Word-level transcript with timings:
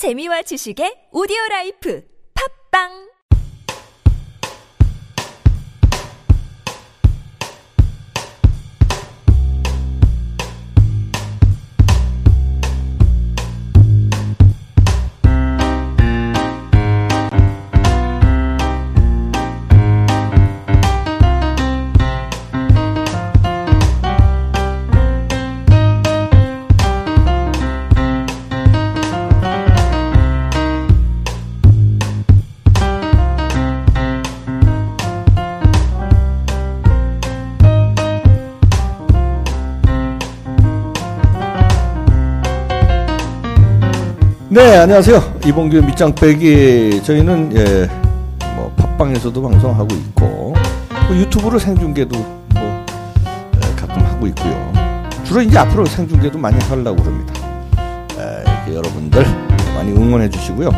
재미와 0.00 0.40
지식의 0.48 1.12
오디오 1.12 1.36
라이프. 1.50 2.00
팝빵 2.32 3.09
안녕하세요. 44.80 45.40
이봉규 45.44 45.82
밑장 45.82 46.14
빼기. 46.14 47.02
저희는 47.04 47.54
예, 47.54 47.86
뭐 48.56 48.72
팟빵에서도 48.78 49.42
방송하고 49.42 49.94
있고 49.94 50.54
뭐 51.06 51.16
유튜브로 51.16 51.58
생중계도 51.58 52.18
뭐 52.18 52.84
예, 53.56 53.74
가끔 53.76 54.02
하고 54.06 54.26
있고요. 54.28 54.72
주로 55.22 55.42
이제 55.42 55.58
앞으로 55.58 55.84
생중계도 55.84 56.38
많이 56.38 56.58
하려고 56.64 56.96
그럽니다. 57.02 57.34
예, 58.16 58.74
여러분들 58.74 59.22
많이 59.74 59.92
응원해 59.92 60.30
주시고요. 60.30 60.70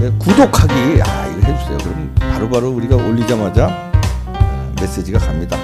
예, 0.00 0.10
구독하기 0.18 0.72
아 1.02 1.26
이거 1.26 1.52
해주세요. 1.52 1.76
그럼 1.84 2.14
바로바로 2.18 2.70
우리가 2.70 2.96
올리자마자 2.96 3.92
예, 4.78 4.80
메시지가 4.80 5.18
갑니다. 5.18 5.58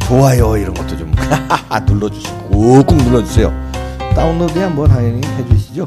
좋아요 0.00 0.58
이런 0.58 0.74
것도 0.74 0.94
좀 0.94 1.10
눌러주시고 1.86 2.50
꾹꾹 2.50 2.96
눌러주세요. 2.96 3.50
다운로드야 4.14 4.68
뭐 4.68 4.86
당연히 4.86 5.22
해주시죠. 5.38 5.86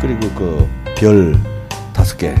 그리고 0.00 0.28
그 0.34 0.68
별 0.98 1.36
다섯 1.92 2.16
개 2.16 2.34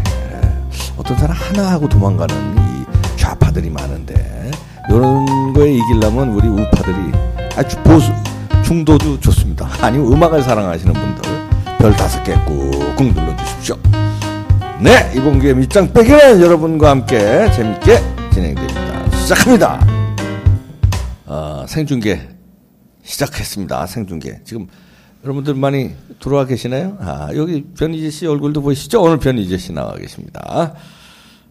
어떤 0.96 1.16
사람 1.16 1.36
하나 1.36 1.70
하고 1.70 1.88
도망가는 1.88 2.34
이 2.58 3.16
좌파들이 3.16 3.70
많은데 3.70 4.50
이런 4.90 5.52
거에 5.52 5.74
이기려면 5.74 6.30
우리 6.30 6.48
우파들이 6.48 6.96
아주 7.56 7.76
보수 7.84 8.10
중도도 8.64 9.20
좋습니다. 9.20 9.68
아니면 9.80 10.12
음악을 10.12 10.42
사랑하시는 10.42 10.92
분들 10.92 11.22
별 11.78 11.94
다섯 11.94 12.20
개 12.24 12.34
꾹꾹 12.46 13.12
눌러주십시오. 13.12 13.76
네 14.80 15.12
이번 15.14 15.38
기회 15.40 15.54
밑장 15.54 15.92
빼기는 15.92 16.40
여러분과 16.40 16.90
함께 16.90 17.48
재밌게 17.52 18.00
진행됩니다. 18.32 19.10
시작합니다. 19.18 19.86
어, 21.26 21.64
생중계 21.68 22.28
시작했습니다. 23.04 23.86
생중계 23.86 24.40
지금 24.44 24.66
여러분들 25.24 25.54
많이 25.54 25.94
들어와 26.20 26.44
계시나요? 26.46 26.96
아, 27.00 27.30
여기 27.34 27.64
변희재 27.76 28.10
씨 28.10 28.26
얼굴도 28.26 28.62
보이시죠? 28.62 29.02
오늘 29.02 29.18
변희재 29.18 29.58
씨 29.58 29.72
나와 29.72 29.94
계십니다. 29.94 30.74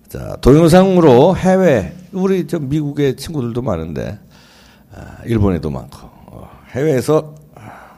자, 0.08 0.38
동영상으로 0.40 1.36
해외, 1.36 1.94
우리 2.14 2.48
저 2.48 2.60
미국의 2.60 3.18
친구들도 3.18 3.62
많은데, 3.62 4.20
아, 4.94 5.18
일본에도 5.26 5.70
많고, 5.70 5.98
어, 6.02 6.50
해외에서 6.72 7.36
아, 7.56 7.98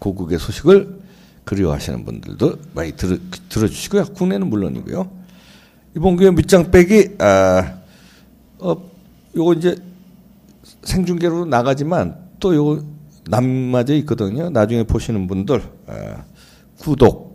고국의 0.00 0.38
소식을 0.38 1.00
그리워하시는 1.44 2.04
분들도 2.04 2.58
많이 2.74 2.92
들, 2.92 3.20
들어주시고요. 3.48 4.04
국내는 4.14 4.50
물론이고요. 4.50 5.10
이번 5.96 6.16
기회 6.18 6.30
밑장 6.30 6.70
빼기, 6.70 7.16
아, 7.20 7.78
어, 8.58 8.90
요거 9.34 9.54
이제 9.54 9.76
생중계로 10.82 11.46
나가지만 11.46 12.16
또 12.38 12.54
요거 12.54 12.93
남맞아 13.28 13.92
있거든요. 13.94 14.50
나중에 14.50 14.82
보시는 14.84 15.26
분들 15.26 15.62
어, 15.86 16.24
구독 16.78 17.34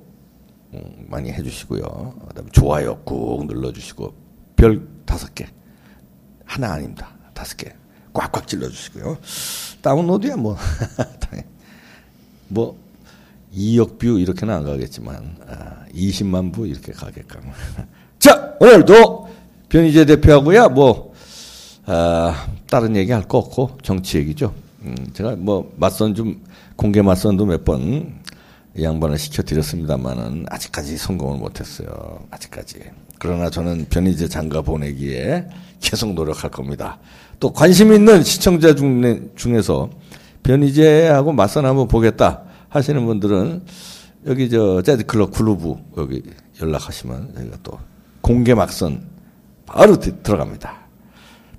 음, 0.73 1.07
많이 1.09 1.31
해주시고요. 1.31 1.81
그다음에 2.29 2.50
좋아요 2.51 2.97
꾹 3.03 3.45
눌러주시고 3.47 4.13
별 4.55 4.88
다섯 5.05 5.33
개 5.33 5.47
하나 6.45 6.73
아닙니다. 6.73 7.09
다섯 7.33 7.57
개 7.57 7.73
꽉꽉 8.13 8.47
찔러주시고요. 8.47 9.17
다운로드야 9.81 10.35
뭐 10.35 10.57
뭐 12.50 12.77
2억 13.56 13.97
뷰 13.97 14.19
이렇게는 14.19 14.53
안 14.53 14.63
가겠지만 14.63 15.38
20만 15.94 16.53
뷰 16.53 16.68
이렇게 16.67 16.91
가게끔. 16.91 17.41
자 18.19 18.56
오늘도 18.59 19.29
변희재 19.69 20.06
대표하고야 20.06 20.69
뭐 20.69 21.13
아, 21.85 22.47
다른 22.69 22.95
얘기 22.95 23.11
할 23.11 23.23
거 23.27 23.39
없고 23.39 23.79
정치 23.81 24.17
얘기죠. 24.19 24.53
음, 24.84 24.95
제가 25.13 25.35
뭐 25.35 25.72
맞선 25.78 26.16
좀 26.16 26.41
공개 26.75 27.01
맞선도 27.01 27.45
몇 27.45 27.66
번 27.66 28.19
양반을 28.79 29.17
시켜드렸습니다만은 29.17 30.45
아직까지 30.50 30.95
성공을 30.97 31.40
못했어요. 31.40 32.19
아직까지. 32.31 32.79
그러나 33.18 33.50
저는 33.50 33.88
변희재 33.89 34.28
장가 34.29 34.62
보내기에 34.62 35.47
계속 35.81 36.13
노력할 36.13 36.51
겁니다. 36.51 37.00
또 37.39 37.51
관심 37.51 37.91
있는 37.91 38.23
시청자 38.23 38.75
중, 38.75 39.29
중에서 39.35 39.89
변희재하고 40.44 41.34
맞선 41.34 41.66
한번 41.66 41.88
보겠다 41.88 42.44
하시는 42.69 43.06
분들은 43.06 43.63
여기 44.28 44.50
저 44.50 44.81
재즈 44.81 45.06
클럽 45.06 45.31
클루브 45.31 45.75
여기 45.97 46.22
연락하시면 46.62 47.34
저희가 47.35 47.57
또 47.63 47.79
공개 48.22 48.53
막선 48.53 49.01
바로 49.66 49.97
들어갑니다. 50.00 50.73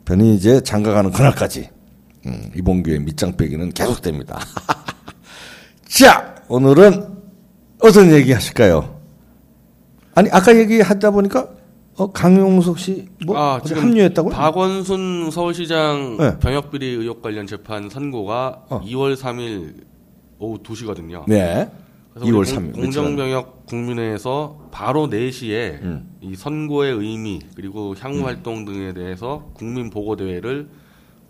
변희재 0.05 0.63
장가 0.63 0.93
가는 0.93 1.11
그날까지 1.11 1.69
음, 2.27 2.51
이봉규의 2.55 3.01
밑장 3.01 3.37
빼기는 3.37 3.71
계속됩니다. 3.71 4.39
자, 5.89 6.35
오늘은 6.49 7.07
어떤 7.83 8.13
얘기 8.13 8.33
하실까요? 8.33 9.01
아니, 10.15 10.29
아까 10.31 10.57
얘기하다 10.57 11.11
보니까, 11.13 11.49
어, 11.97 12.13
강용석 12.13 12.79
씨, 12.79 13.09
뭐, 13.25 13.39
아, 13.39 13.61
지금 13.65 13.83
합류했다고요? 13.83 14.35
박원순 14.35 15.31
서울시장 15.31 16.17
네. 16.19 16.39
병역비리 16.39 16.87
의혹 16.87 17.23
관련 17.23 17.47
재판 17.47 17.89
선고가 17.89 18.65
어. 18.69 18.81
2월 18.85 19.17
3일 19.17 19.85
오후 20.39 20.59
2시거든요. 20.59 21.25
네. 21.27 21.71
2월 22.17 22.45
3일. 22.45 22.75
공정병역 22.75 23.67
국민회에서 23.67 24.69
바로 24.73 25.09
4시에 25.09 25.83
음. 25.83 26.17
이 26.21 26.35
선고의 26.35 26.95
의미 26.95 27.41
그리고 27.55 27.95
향후 27.99 28.25
활동 28.25 28.65
등에 28.65 28.93
대해서 28.93 29.51
국민 29.55 29.91
보고 29.91 30.17
대회를 30.17 30.69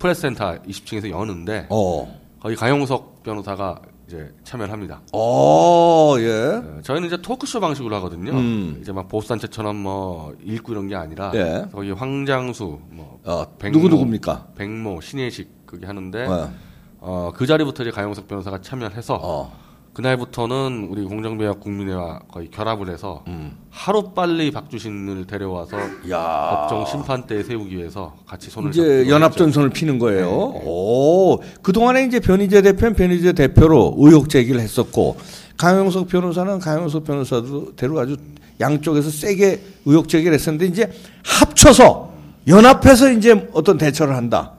프레스센터 0.00 0.62
20층에서 0.62 1.10
여는데 1.10 1.66
어. 1.70 2.20
거기 2.40 2.56
강용석 2.56 3.22
변호사가 3.22 3.80
이제 4.08 4.28
참여를 4.42 4.72
합니다. 4.72 5.00
어, 5.12 6.16
예. 6.18 6.30
어, 6.32 6.80
저희는 6.82 7.06
이제 7.06 7.22
토크쇼 7.22 7.60
방식으로 7.60 7.94
하거든요. 7.96 8.32
음. 8.32 8.78
이제 8.80 8.90
막 8.90 9.06
보수단체처럼 9.06 9.76
뭐 9.76 10.34
읽고 10.42 10.72
이런 10.72 10.88
게 10.88 10.96
아니라 10.96 11.30
예. 11.34 11.66
거기 11.70 11.92
황장수, 11.92 12.80
뭐 12.90 13.20
어, 13.24 13.44
백모, 13.58 13.78
누구 13.78 13.88
누굽니까? 13.88 14.48
백모, 14.56 15.00
신혜식 15.00 15.66
그게 15.66 15.86
하는데 15.86 16.26
어. 16.26 16.50
어, 16.98 17.30
그 17.34 17.46
자리부터 17.46 17.84
이제 17.84 17.92
강용석 17.92 18.26
변호사가 18.26 18.60
참여를 18.60 18.96
해서 18.96 19.18
어. 19.22 19.52
그날부터는 19.92 20.86
우리 20.90 21.02
공정배역 21.04 21.60
국민회와 21.60 22.20
거의 22.30 22.48
결합을 22.50 22.88
해서 22.90 23.24
음. 23.26 23.56
하루 23.70 24.12
빨리 24.14 24.50
박주신을 24.50 25.26
데려와서 25.26 25.76
야. 26.10 26.50
법정 26.68 26.86
심판대에 26.86 27.42
세우기 27.42 27.76
위해서 27.76 28.14
같이 28.26 28.50
손을 28.50 28.70
이제 28.70 29.08
연합전선을 29.08 29.70
피는 29.70 29.98
거예요. 29.98 30.26
네. 30.54 30.62
오, 30.64 31.38
그 31.62 31.72
동안에 31.72 32.04
이제 32.04 32.20
변희재 32.20 32.62
대표는 32.62 32.94
변희재 32.94 33.32
대표로 33.32 33.96
의혹 33.98 34.28
제기를 34.28 34.60
했었고, 34.60 35.16
강용석 35.56 36.08
변호사는 36.08 36.58
강용석 36.60 37.04
변호사대로 37.04 37.98
아주 38.00 38.16
양쪽에서 38.60 39.10
세게 39.10 39.60
의혹 39.86 40.09
제기를 40.09 40.32
했었는데, 40.34 40.66
이제 40.66 40.91
합쳐서, 41.24 42.12
연합해서 42.47 43.10
이제 43.12 43.48
어떤 43.53 43.76
대처를 43.76 44.15
한다. 44.15 44.53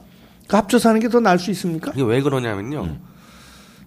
그 0.46 0.56
합쳐서 0.56 0.90
하는 0.90 1.00
게 1.00 1.08
더 1.08 1.20
나을 1.20 1.38
수 1.38 1.50
있습니까? 1.52 1.90
이게 1.94 2.02
왜 2.02 2.20
그러냐면요. 2.20 2.96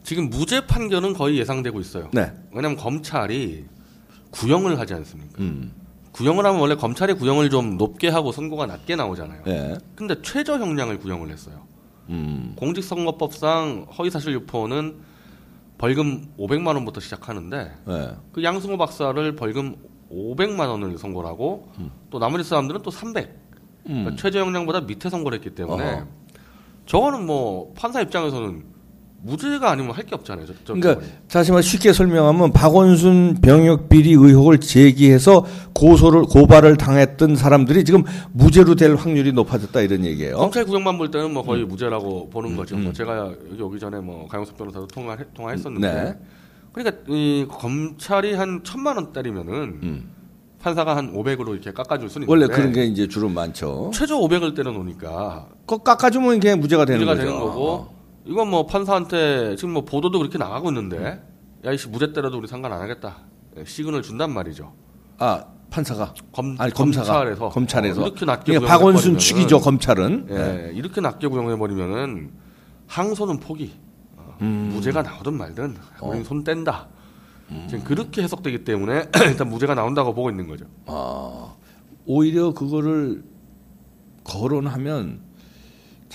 지금 0.05 0.29
무죄 0.29 0.65
판결은 0.67 1.13
거의 1.13 1.39
예상되고 1.39 1.79
있어요. 1.81 2.09
네. 2.13 2.31
왜냐하면 2.51 2.77
검찰이 2.77 3.65
구형을 4.29 4.79
하지 4.79 4.93
않습니까? 4.93 5.41
음. 5.41 5.73
구형을 6.11 6.45
하면 6.45 6.61
원래 6.61 6.75
검찰이 6.75 7.13
구형을 7.15 7.49
좀 7.49 7.75
높게 7.77 8.07
하고 8.07 8.31
선고가 8.31 8.67
낮게 8.67 8.95
나오잖아요. 8.95 9.41
예. 9.47 9.77
근데 9.95 10.21
최저 10.21 10.59
형량을 10.59 10.99
구형을 10.99 11.31
했어요. 11.31 11.63
음. 12.09 12.53
공직선거법상 12.55 13.87
허위사실 13.97 14.33
유포는 14.33 14.95
벌금 15.79 16.31
500만 16.37 16.67
원부터 16.67 17.01
시작하는데 17.01 17.73
예. 17.89 18.11
그 18.31 18.43
양승호 18.43 18.77
박사를 18.77 19.35
벌금 19.35 19.75
500만 20.11 20.69
원을 20.69 20.99
선고를 20.99 21.27
하고 21.27 21.71
또 22.11 22.19
나머지 22.19 22.47
사람들은 22.47 22.83
또 22.83 22.91
300. 22.91 23.35
그러니까 23.83 24.11
음. 24.11 24.17
최저 24.17 24.39
형량보다 24.39 24.81
밑에 24.81 25.09
선고를 25.09 25.39
했기 25.39 25.55
때문에 25.55 25.83
어허. 25.83 26.07
저거는 26.85 27.25
뭐 27.25 27.73
판사 27.75 28.01
입장에서는 28.01 28.74
무죄가 29.25 29.71
아니면 29.71 29.91
할 29.91 30.05
게 30.05 30.13
없잖아요. 30.13 30.45
저, 30.45 30.53
저 30.63 30.73
그러니까 30.73 30.95
부분이. 30.95 31.11
다시 31.27 31.51
말해 31.51 31.61
쉽게 31.63 31.93
설명하면 31.93 32.51
박원순 32.53 33.39
병역 33.41 33.89
비리 33.89 34.11
의혹을 34.11 34.59
제기해서 34.59 35.45
고소를 35.73 36.23
고발을 36.23 36.77
당했던 36.77 37.35
사람들이 37.35 37.83
지금 37.85 38.03
무죄로 38.33 38.75
될 38.75 38.93
확률이 38.95 39.33
높아졌다 39.33 39.81
이런 39.81 40.05
얘기예요. 40.05 40.37
검찰 40.37 40.63
구형만 40.65 40.97
볼 40.99 41.09
때는 41.09 41.33
뭐 41.33 41.43
거의 41.43 41.63
음. 41.63 41.67
무죄라고 41.69 42.29
보는 42.29 42.55
거죠. 42.55 42.77
뭐 42.77 42.93
제가 42.93 43.31
여기 43.51 43.61
오기 43.61 43.79
전에 43.79 43.99
뭐 43.99 44.27
강용석 44.27 44.57
변호사도 44.57 44.87
통화 44.87 45.17
통화했었는데, 45.33 45.93
네. 45.93 46.15
그러니까 46.71 46.97
이 47.07 47.47
검찰이 47.49 48.33
한 48.35 48.61
천만 48.63 48.97
원짜리면은 48.97 49.53
음. 49.81 50.11
판사가 50.61 50.95
한 50.95 51.13
500으로 51.13 51.49
이렇게 51.53 51.71
깎아줄 51.71 52.09
수는 52.09 52.27
원래 52.27 52.45
있는데 52.45 52.59
그런 52.61 52.73
게 52.73 52.85
이제 52.85 53.07
주로 53.07 53.29
많죠. 53.29 53.91
최저 53.93 54.17
500을 54.19 54.55
때려놓으니까 54.55 55.47
그거 55.65 55.77
깎아주면 55.83 56.39
그냥 56.39 56.59
무죄가 56.59 56.85
되는 56.85 57.05
문제가 57.05 57.15
거죠. 57.15 57.27
되는 57.27 57.39
거고 57.39 57.94
이건 58.25 58.49
뭐 58.49 58.65
판사한테 58.65 59.55
지금 59.55 59.73
뭐 59.73 59.85
보도도 59.85 60.17
그렇게 60.19 60.37
나가고 60.37 60.69
있는데 60.69 61.23
야 61.63 61.71
이씨 61.71 61.87
무죄 61.87 62.11
때려도 62.11 62.37
우리 62.37 62.47
상관 62.47 62.73
안 62.73 62.81
하겠다 62.81 63.17
예, 63.57 63.65
시그널 63.65 64.01
준단 64.01 64.31
말이죠. 64.31 64.73
아 65.17 65.45
판사가 65.69 66.13
검, 66.31 66.55
아니 66.59 66.73
검사가 66.73 67.05
검찰에서 67.05 67.49
검찰에서 67.49 68.01
어, 68.01 68.07
이렇게 68.07 68.25
낮게 68.25 68.53
그러니까 68.53 68.71
박원순 68.77 69.17
축이죠 69.17 69.59
검찰은. 69.59 70.27
예, 70.29 70.33
네. 70.33 70.71
이렇게 70.73 71.01
낮게 71.01 71.27
구형해 71.27 71.57
버리면은 71.57 72.31
항소는 72.87 73.39
포기. 73.39 73.73
어, 74.17 74.35
음. 74.41 74.71
무죄가 74.73 75.01
나오든 75.01 75.33
말든 75.33 75.75
우리는 76.01 76.23
손 76.23 76.43
뗀다. 76.43 76.87
음. 77.51 77.67
지금 77.69 77.83
그렇게 77.83 78.23
해석되기 78.23 78.63
때문에 78.63 79.09
일단 79.25 79.49
무죄가 79.49 79.75
나온다고 79.75 80.13
보고 80.13 80.29
있는 80.29 80.47
거죠. 80.47 80.65
아, 80.87 81.53
오히려 82.05 82.53
그거를 82.53 83.23
거론하면 84.23 85.21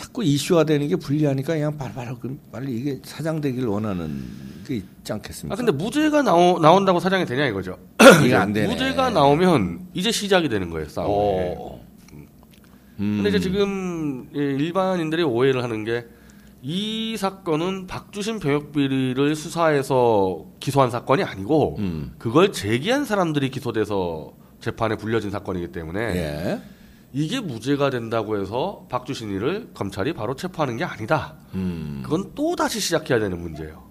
자꾸 0.00 0.25
이슈화 0.25 0.64
되는 0.64 0.88
게 0.88 0.97
불리하니까 0.97 1.55
그냥 1.55 1.76
바로바로 1.76 2.19
그 2.19 2.38
빨리 2.50 2.76
이게 2.76 3.00
사장되길 3.05 3.67
원하는 3.67 4.23
게 4.67 4.76
있지 4.76 5.12
않겠습니까? 5.12 5.55
아 5.55 5.56
근데 5.56 5.73
무죄가 5.73 6.23
나오, 6.23 6.58
나온다고 6.58 7.00
사장이 7.00 7.26
되냐 7.26 7.47
이거죠. 7.47 7.76
이게 8.25 8.35
안 8.35 8.52
되네. 8.52 8.69
무죄가 8.69 9.11
나오면 9.11 9.88
이제 9.94 10.11
시작이 10.11 10.49
되는 10.49 10.70
거예요 10.70 10.88
싸움이. 10.88 11.12
어. 11.12 11.85
음. 13.00 13.17
근데 13.17 13.31
이제 13.31 13.41
지금 13.41 14.29
이 14.35 14.38
일반인들이 14.38 15.23
오해를 15.23 15.62
하는 15.62 15.85
게 15.85 16.06
이 16.62 17.17
사건은 17.17 17.87
박주신 17.87 18.38
병역 18.38 18.73
비리를 18.73 19.35
수사해서 19.35 20.44
기소한 20.61 20.91
사건이 20.91 21.23
아니고 21.23 21.76
음. 21.79 22.12
그걸 22.19 22.53
제기한 22.53 23.05
사람들이 23.06 23.50
기소돼서 23.50 24.32
재판에 24.61 24.96
불려진 24.96 25.31
사건이기 25.31 25.73
때문에 25.73 26.00
예. 26.00 26.61
이게 27.12 27.40
무죄가 27.40 27.90
된다고 27.90 28.40
해서 28.40 28.86
박주신이를 28.88 29.70
검찰이 29.74 30.12
바로 30.12 30.34
체포하는 30.36 30.76
게 30.76 30.84
아니다. 30.84 31.34
음. 31.54 32.00
그건 32.04 32.32
또 32.34 32.54
다시 32.54 32.78
시작해야 32.80 33.18
되는 33.18 33.40
문제예요. 33.40 33.82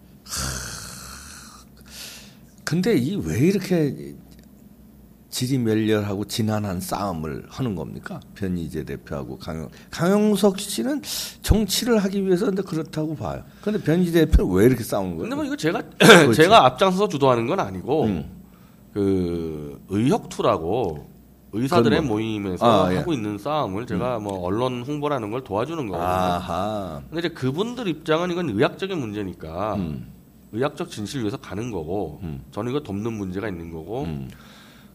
근데 2.63 2.95
이 2.97 3.15
왜 3.15 3.39
이렇게 3.39 4.15
지리멸렬하고 5.29 6.25
지난한 6.25 6.81
싸움을 6.81 7.45
하는 7.49 7.75
겁니까? 7.75 8.19
변희재 8.35 8.83
대표하고 8.83 9.37
강영 9.37 9.69
강영석 9.91 10.59
씨는 10.59 11.01
정치를 11.43 11.99
하기 11.99 12.25
위해서 12.25 12.45
근데 12.47 12.61
그렇다고 12.63 13.15
봐요. 13.15 13.43
근데 13.61 13.81
변희재 13.81 14.25
대표는 14.25 14.51
왜 14.53 14.65
이렇게 14.65 14.83
싸우는 14.83 15.11
거예요? 15.11 15.21
근데 15.23 15.35
뭐 15.35 15.45
이거 15.45 15.55
제가. 15.55 15.83
제가 16.35 16.65
앞장서서 16.65 17.09
주도하는 17.09 17.45
건 17.47 17.59
아니고 17.59 18.03
음. 18.05 18.25
그 18.93 19.79
의혁투라고 19.89 21.08
의사들의 21.51 22.01
뭐- 22.01 22.17
모임에서 22.17 22.85
아, 22.85 22.93
예. 22.93 22.97
하고 22.97 23.13
있는 23.13 23.37
싸움을 23.37 23.85
제가 23.87 24.19
뭐 24.19 24.39
언론 24.45 24.83
홍보라는 24.83 25.31
걸 25.31 25.43
도와주는 25.43 25.87
거거든요. 25.87 26.07
아하. 26.07 27.01
근데 27.09 27.19
이제 27.19 27.29
그분들 27.29 27.87
입장은 27.87 28.31
이건 28.31 28.49
의학적인 28.49 28.97
문제니까 28.97 29.75
음. 29.75 30.11
의학적 30.51 30.89
진실을 30.89 31.23
위해서 31.23 31.37
가는 31.37 31.71
거고 31.71 32.19
음. 32.23 32.43
저는 32.51 32.71
이거 32.71 32.81
돕는 32.81 33.13
문제가 33.13 33.47
있는 33.47 33.71
거고 33.71 34.03
음. 34.03 34.29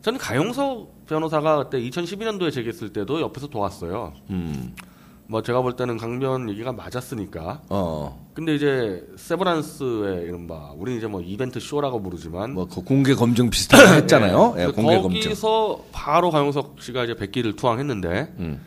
저는 0.02 0.18
가용석 0.18 1.06
변호사가 1.06 1.64
그때 1.64 1.80
2012년도에 1.80 2.52
제기했을 2.52 2.92
때도 2.92 3.20
옆에서 3.20 3.46
도왔어요. 3.48 4.12
음. 5.26 5.30
뭐 5.30 5.42
제가 5.42 5.62
볼 5.62 5.74
때는 5.74 5.96
강변 5.96 6.50
얘기가 6.50 6.72
맞았으니까. 6.72 7.62
어. 7.70 8.24
근데 8.34 8.54
이제 8.54 9.02
세브란스의 9.16 10.24
이른바 10.24 10.72
우리는 10.76 10.98
이제 10.98 11.06
뭐 11.06 11.20
이벤트 11.22 11.60
쇼라고 11.60 12.02
부르지만 12.02 12.52
뭐 12.54 12.66
그 12.66 12.82
공개 12.82 13.14
검증 13.14 13.48
비슷하게 13.50 13.96
했잖아요. 14.02 14.54
예, 14.58 14.66
그 14.66 14.72
공개 14.72 15.00
검증. 15.00 15.20
거기서 15.22 15.84
바로 15.92 16.30
강용석 16.30 16.76
씨가 16.80 17.04
이제 17.04 17.14
백기를 17.14 17.54
투항했는데 17.56 18.34
음. 18.38 18.60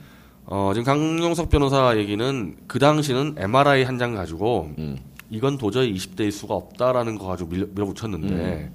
어, 0.46 0.72
지금 0.74 0.86
강용석 0.86 1.50
변호사 1.50 1.98
얘기는 1.98 2.56
그 2.68 2.80
당시는 2.80 3.36
MRI 3.38 3.84
한 3.84 3.98
장 3.98 4.16
가지고 4.16 4.70
음. 4.78 4.98
이건 5.30 5.58
도저히 5.58 5.94
20대일 5.94 6.32
수가 6.32 6.54
없다라는 6.56 7.18
거 7.18 7.28
가지고 7.28 7.50
밀, 7.50 7.68
밀어붙였는데 7.74 8.34
음. 8.34 8.74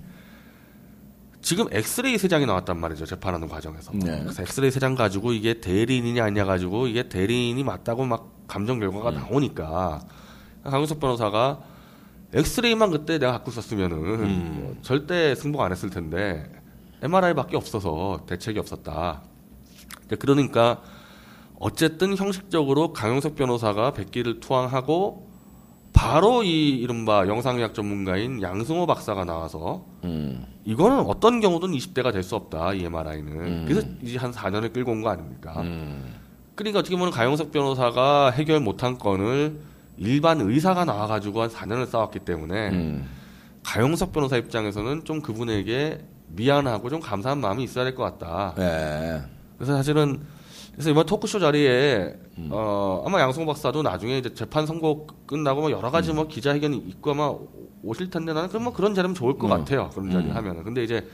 지금 1.43 1.67
엑스레이 1.73 2.17
세 2.19 2.29
장이 2.29 2.47
나왔단 2.47 2.79
말이죠 2.79 3.05
재판하는 3.05 3.49
과정에서 3.49 3.91
네. 3.95 4.21
그래서 4.23 4.43
엑스레이 4.43 4.71
세장 4.71 4.95
가지고 4.95 5.33
이게 5.33 5.61
대리인이냐 5.61 6.25
아니냐 6.25 6.45
가지고 6.45 6.87
이게 6.87 7.09
대리인이 7.09 7.63
맞다고 7.65 8.05
막 8.05 8.47
감정 8.47 8.79
결과가 8.79 9.11
음. 9.11 9.15
나오니까 9.17 10.01
강용석 10.63 11.01
변호사가 11.01 11.61
엑스레이만 12.33 12.91
그때 12.91 13.19
내가 13.19 13.33
갖고 13.33 13.51
있었으면은 13.51 13.97
음. 13.99 14.61
뭐 14.61 14.77
절대 14.83 15.35
승복 15.35 15.61
안 15.61 15.73
했을 15.73 15.91
텐데 15.91 16.49
MRI밖에 17.03 17.57
없어서 17.57 18.25
대책이 18.27 18.61
없었다. 18.61 19.23
그러니까 20.21 20.83
어쨌든 21.59 22.17
형식적으로 22.17 22.93
강용석 22.93 23.35
변호사가 23.35 23.93
백기를 23.93 24.39
투항하고 24.41 25.32
바로 26.03 26.43
이 26.43 26.71
이른바 26.71 27.27
영상의학 27.29 27.75
전문가인 27.75 28.43
양승호 28.43 28.87
박사가 28.87 29.25
나와서 29.25 29.85
음. 30.05 30.45
이거는 30.65 30.99
어떤 31.07 31.41
경우든 31.41 31.71
20대가 31.73 32.13
될 32.13 32.23
수 32.25 32.35
없다 32.37 32.73
이 32.75 32.85
MRI는 32.85 33.33
음. 33.33 33.65
그래서 33.69 33.87
이제 34.03 34.19
한 34.19 34.33
4년을 34.33 34.73
끌고 34.73 34.91
온 34.91 35.03
거 35.03 35.11
아닙니까? 35.11 35.61
음. 35.61 36.15
그러니까 36.57 36.81
어떻게 36.81 36.97
보면 36.97 37.13
가영석 37.13 37.53
변호사가 37.53 38.31
해결 38.31 38.61
못한 38.61 38.99
건을 38.99 39.61
일반 39.97 40.41
의사가 40.41 40.85
나와가지고 40.85 41.43
한 41.43 41.49
4년을 41.49 41.87
싸웠기 41.87 42.21
때문에 42.21 42.71
음. 42.71 43.09
가영석 43.63 44.13
변호사 44.13 44.37
입장에서는 44.37 45.05
좀 45.05 45.21
그분에게 45.23 46.05
미안하고 46.29 46.91
좀 46.91 46.99
감사한 47.01 47.41
마음이 47.41 47.63
있어야 47.63 47.85
될 47.85 47.95
것 47.95 48.03
같다. 48.03 48.55
예. 48.59 49.23
그래서 49.57 49.77
사실은 49.77 50.21
그래서 50.73 50.91
이번 50.91 51.07
토크쇼 51.07 51.39
자리에 51.39 52.15
어 52.51 53.03
아마 53.07 53.21
양승호 53.21 53.47
박사도 53.47 53.83
나중에 53.83 54.19
이제 54.19 54.33
재판 54.35 54.67
선고 54.67 55.07
끝나고 55.27 55.61
뭐 55.63 55.71
여러 55.71 55.91
가지 55.91 56.13
뭐 56.13 56.27
기자회견이 56.29 56.77
있고 56.89 57.11
아마 57.13 57.35
오실 57.83 58.11
텐데 58.11 58.33
나는 58.33 58.49
그럼 58.49 58.65
뭐 58.65 58.73
그런 58.73 58.95
자리면 58.95 59.15
좋을 59.15 59.39
것 59.39 59.47
음. 59.47 59.51
같아요. 59.51 59.91
그런 59.93 60.11
자리 60.11 60.27
음. 60.27 60.37
하면은. 60.37 60.65
근데 60.65 60.83
이제 60.83 61.07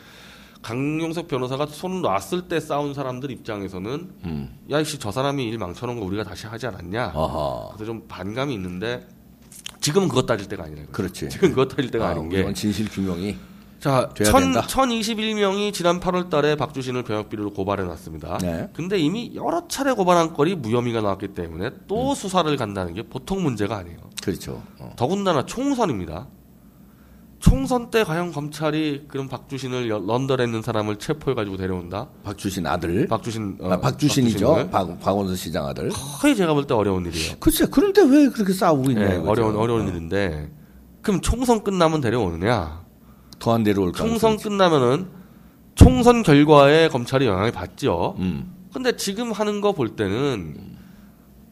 강용석 0.62 1.28
변호사가 1.28 1.66
손 1.66 2.02
놨을 2.02 2.49
때 2.49 2.61
싸운 2.61 2.94
사람들 2.94 3.30
입장에서는 3.30 4.11
음. 4.25 4.59
야이씨 4.71 4.99
저 4.99 5.11
사람이 5.11 5.44
일 5.44 5.59
망쳐놓은 5.59 5.99
거 5.99 6.06
우리가 6.06 6.25
다시 6.25 6.47
하지 6.47 6.66
않았냐. 6.66 7.12
아하. 7.14 7.68
그래서 7.75 7.85
좀 7.87 8.04
반감이 8.09 8.54
있는데 8.54 9.06
지금은 9.80 10.09
그것 10.09 10.26
따질 10.26 10.49
때가 10.49 10.64
아니라 10.64 10.82
그렇지. 10.92 11.28
지금 11.30 11.50
그것 11.50 11.68
따질 11.68 11.90
때가 11.90 12.06
아, 12.06 12.11
아, 12.11 12.14
닌 12.14 12.28
게. 12.28 12.40
이건 12.40 12.54
진실 12.54 12.88
규명이 12.88 13.37
자, 13.80 14.08
천, 14.25 14.42
된다. 14.42 14.62
1021명이 14.62 15.73
지난 15.73 16.00
8월 16.00 16.28
달에 16.30 16.56
박주신을 16.56 17.04
병역비리로 17.04 17.52
고발해 17.52 17.85
놨습니다. 17.85 18.38
네. 18.38 18.68
근데 18.75 18.99
이미 18.99 19.32
여러 19.37 19.68
차례 19.68 19.92
고발한 19.92 20.35
건이 20.35 20.56
무혐의가 20.56 21.00
나왔기 21.00 21.28
때문에 21.28 21.70
또 21.87 22.14
수사를 22.14 22.54
간다는 22.56 22.94
게 22.94 23.02
보통 23.02 23.42
문제가 23.42 23.76
아니에요. 23.76 23.99
그렇죠. 24.23 24.62
어. 24.80 24.92
더군다나 24.97 25.47
총선입니다. 25.47 26.26
총선 27.38 27.90
때 27.92 28.02
과연 28.02 28.32
검찰이 28.32 29.04
그런 29.06 29.28
박주신을 29.28 29.88
여- 29.90 30.00
런던에 30.04 30.42
있는 30.42 30.61
사람을 30.61 30.97
체포해 30.97 31.37
가지고 31.37 31.56
데려온다? 31.56 32.08
박주신 32.25 32.66
아들. 32.66 33.06
박주신, 33.06 33.58
어, 33.61 33.70
아, 33.75 33.80
박주신이죠. 33.80 34.70
박, 34.73 34.99
박원순 34.99 35.37
시장 35.37 35.64
아들. 35.68 35.88
거의 35.90 36.35
제가 36.35 36.52
볼 36.52 36.66
때 36.66 36.75
어려운 36.75 37.06
일이에요. 37.06 37.37
글쎄, 37.38 37.66
그런데 37.70 38.02
왜 38.02 38.28
그렇게 38.30 38.52
싸우고 38.52 38.90
있냐 38.90 39.02
예, 39.02 39.14
이거죠. 39.18 39.30
어려운, 39.30 39.56
어려운 39.56 39.87
어. 39.87 39.88
일인데. 39.88 40.50
그럼 41.00 41.20
총선 41.20 41.62
끝나면 41.62 42.00
데려오느냐? 42.00 42.88
더안 43.38 43.62
데려올 43.62 43.92
총선 43.92 44.30
가능성이 44.33 44.42
끝나면은 44.42 45.07
총선 45.75 46.23
결과에 46.23 46.88
검찰이 46.88 47.26
영향을 47.26 47.52
받죠. 47.52 48.16
음. 48.18 48.52
근데 48.73 48.97
지금 48.97 49.33
하는 49.33 49.61
거 49.61 49.73
볼 49.73 49.97
때는 49.97 50.57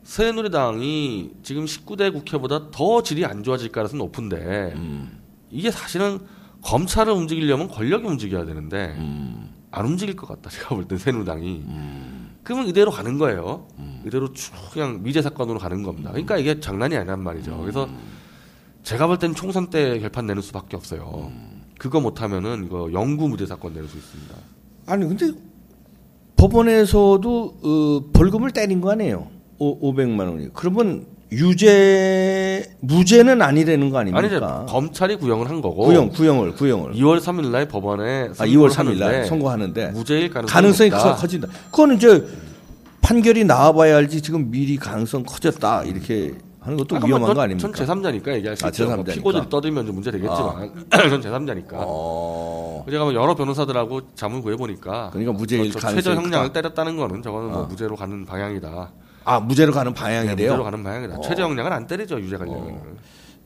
새누리당이 0.02 1.31
지금 1.43 1.64
19대 1.64 2.12
국회보다 2.12 2.71
더 2.71 3.02
질이 3.02 3.25
안 3.25 3.43
좋아질 3.43 3.71
가능성이 3.73 3.99
높은데 4.02 4.73
음. 4.76 5.21
이게 5.50 5.71
사실은 5.71 6.21
검찰을 6.62 7.12
움직이려면 7.12 7.69
권력이 7.69 8.07
움직여야 8.07 8.45
되는데 8.45 8.95
음. 8.99 9.52
안 9.71 9.85
움직일 9.87 10.14
것 10.16 10.28
같다. 10.28 10.49
제가 10.50 10.69
볼때 10.75 10.97
새누리당이. 10.97 11.62
음. 11.66 12.37
그러면 12.45 12.69
이대로 12.69 12.90
가는 12.93 13.19
거예요. 13.19 13.66
이대로 14.07 14.33
쭉 14.33 14.52
그냥 14.73 15.02
미제 15.02 15.21
사건으로 15.23 15.59
가는 15.59 15.83
겁니다. 15.83 16.11
그러니까 16.11 16.37
이게 16.38 16.61
장난이 16.61 16.97
아니란 16.97 17.21
말이죠. 17.21 17.59
그래서 17.59 17.88
제가 18.85 19.09
볼 19.09 19.19
때는 19.19 19.35
총선 19.35 19.69
때 19.69 19.99
결판 19.99 20.26
내는 20.26 20.40
수밖에 20.43 20.76
없어요. 20.76 21.33
그거 21.78 22.00
못하면은 22.00 22.64
이거 22.66 22.90
영구 22.92 23.28
무죄 23.28 23.47
사건 23.47 23.75
내릴 23.75 23.88
수 23.88 23.97
있습니다. 23.97 24.35
아니 24.87 25.06
근데 25.06 25.33
법원에서도 26.37 27.56
어, 27.62 28.11
벌금을 28.12 28.50
때린 28.52 28.80
거 28.80 28.92
아니에요? 28.92 29.28
오, 29.59 29.92
500만 29.92 30.21
원이. 30.28 30.49
그러면 30.52 31.06
유죄 31.33 32.76
무죄는 32.80 33.42
아니라는 33.42 33.90
거 33.90 33.99
아니 33.99 34.12
아닙니까? 34.12 34.64
검찰이 34.68 35.16
구형을 35.16 35.49
한 35.50 35.61
거고 35.61 35.85
구형 35.85 36.09
구형을 36.11 36.52
구형을 36.54 36.92
2월 36.92 37.18
3일 37.18 37.49
날 37.50 37.66
법원에 37.66 38.28
아, 38.38 38.47
2월 38.47 38.68
3일 38.68 38.71
선고를 38.71 38.99
날 38.99 39.09
하는데 39.09 39.28
선고하는데 39.28 39.87
무죄일 39.88 40.30
가능성이, 40.30 40.90
가능성이 40.90 40.90
커진다. 40.90 41.49
그거는 41.71 41.97
이제 41.97 42.26
판결이 43.00 43.45
나와봐야 43.45 43.97
알지 43.97 44.23
지금 44.23 44.50
미리 44.50 44.76
가능성 44.76 45.25
커졌다 45.25 45.85
이렇게 45.85 46.35
하는 46.66 46.76
것도 46.78 46.96
위험한 46.96 47.20
뭐거 47.20 47.40
아닙니까? 47.42 47.73
전 47.73 47.87
제3자니까 47.87 48.35
얘기할 48.35 48.56
수 48.56 48.66
아, 48.66 48.68
있죠. 48.70 48.87
뭐 48.87 48.96
제3자니까. 48.96 49.12
피고들이 49.14 49.49
떠들면 49.49 49.87
좀 49.87 49.94
문제 49.94 50.11
되겠지만 50.11 50.73
전 50.90 51.20
제3자니까. 51.20 51.68
어, 51.75 52.85
제가 52.90 53.04
뭐 53.04 53.14
여러 53.14 53.37
변호사들하고 53.37 54.00
자문 54.16 54.42
구해 54.42 54.56
보니까 54.56 55.11
그러니까 55.12 55.32
무죄일 55.32 55.70
최저 55.70 55.78
가능성이 55.87 56.16
형량을 56.16 56.49
크다. 56.49 56.61
때렸다는 56.62 56.96
거는 56.96 57.23
저거는 57.23 57.50
뭐 57.50 57.61
어. 57.61 57.66
무죄로 57.66 57.94
가는 57.94 58.26
방향이다. 58.26 58.92
아 59.25 59.40
무죄로 59.40 59.73
가는 59.73 59.94
네, 59.94 60.00
방향이래요. 60.00 60.35
무죄로 60.50 60.64
가는 60.64 60.82
방향이다. 60.82 61.14
어. 61.16 61.20
최저 61.20 61.42
형량은 61.44 61.73
안 61.73 61.87
때리죠 61.87 62.18
유죄 62.20 62.37
관련은. 62.37 62.80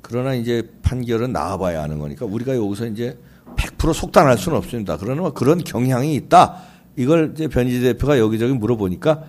그러나 0.01 0.33
이제 0.35 0.71
판결은 0.83 1.31
나와봐야 1.33 1.83
하는 1.83 1.99
거니까 1.99 2.25
우리가 2.25 2.57
여기서 2.57 2.87
이제 2.87 3.19
100% 3.57 3.93
속단할 3.93 4.39
수는 4.39 4.57
없습니다. 4.57 4.97
그러나 4.99 5.21
뭐 5.21 5.33
그런 5.35 5.59
경향이 5.63 6.15
있다. 6.15 6.57
이걸 6.97 7.33
이제 7.35 7.49
변희재 7.49 7.81
대표가 7.93 8.19
여기저기 8.19 8.55
물어보니까 8.55 9.23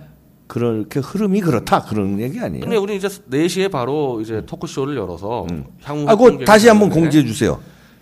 그렇게 0.46 1.00
흐름이 1.00 1.40
그렇다 1.40 1.82
그런 1.82 2.20
얘기 2.20 2.38
아니에요. 2.38 2.60
근데 2.62 2.76
우리 2.76 2.96
이제 2.96 3.08
4시에 3.08 3.70
바로 3.70 4.20
이제 4.20 4.42
토크쇼를 4.44 4.96
열어서 4.96 5.46
향후 5.82 6.08
아, 6.08 6.44
다시 6.44 6.68
한번 6.68 6.90
공지해 6.90 7.24
주세요. 7.24 7.60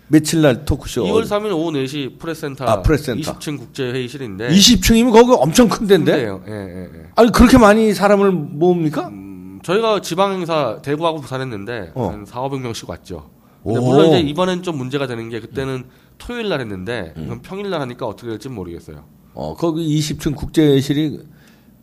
며칠 0.08 0.42
날 0.42 0.64
토크쇼. 0.64 1.04
2월 1.04 1.22
3일 1.22 1.52
오후 1.52 1.70
4시 1.70 2.18
프레스센터, 2.18 2.64
아, 2.64 2.82
프레스센터. 2.82 3.38
20층 3.38 3.58
국제회의실인데 3.58 4.48
20층이면 4.48 5.12
거기 5.12 5.32
엄청 5.38 5.68
큰 5.68 5.86
데인데. 5.86 6.12
큰데요. 6.12 6.42
예, 6.48 6.52
예, 6.52 6.82
예. 6.82 7.02
아니 7.14 7.30
그렇게 7.30 7.58
많이 7.58 7.94
사람을 7.94 8.32
모읍니까? 8.32 9.06
음, 9.08 9.60
저희가 9.62 10.00
지방 10.00 10.32
행사 10.32 10.80
대구하고 10.82 11.20
부산 11.20 11.40
했는데 11.40 11.92
어. 11.94 12.08
한 12.08 12.24
4, 12.26 12.40
500명씩 12.40 12.88
왔죠. 12.88 13.30
물론 13.62 14.08
이제 14.08 14.20
이번엔 14.20 14.62
좀 14.62 14.78
문제가 14.78 15.06
되는 15.06 15.28
게 15.28 15.38
그때는 15.38 15.84
토요일 16.18 16.48
날 16.48 16.60
했는데 16.60 17.14
음. 17.16 17.40
평일 17.42 17.70
날 17.70 17.80
하니까 17.82 18.06
어떻게 18.06 18.28
될지 18.28 18.48
모르겠어요. 18.48 19.04
어 19.34 19.54
거기 19.54 19.86
20층 20.00 20.34
국제실이 20.34 21.20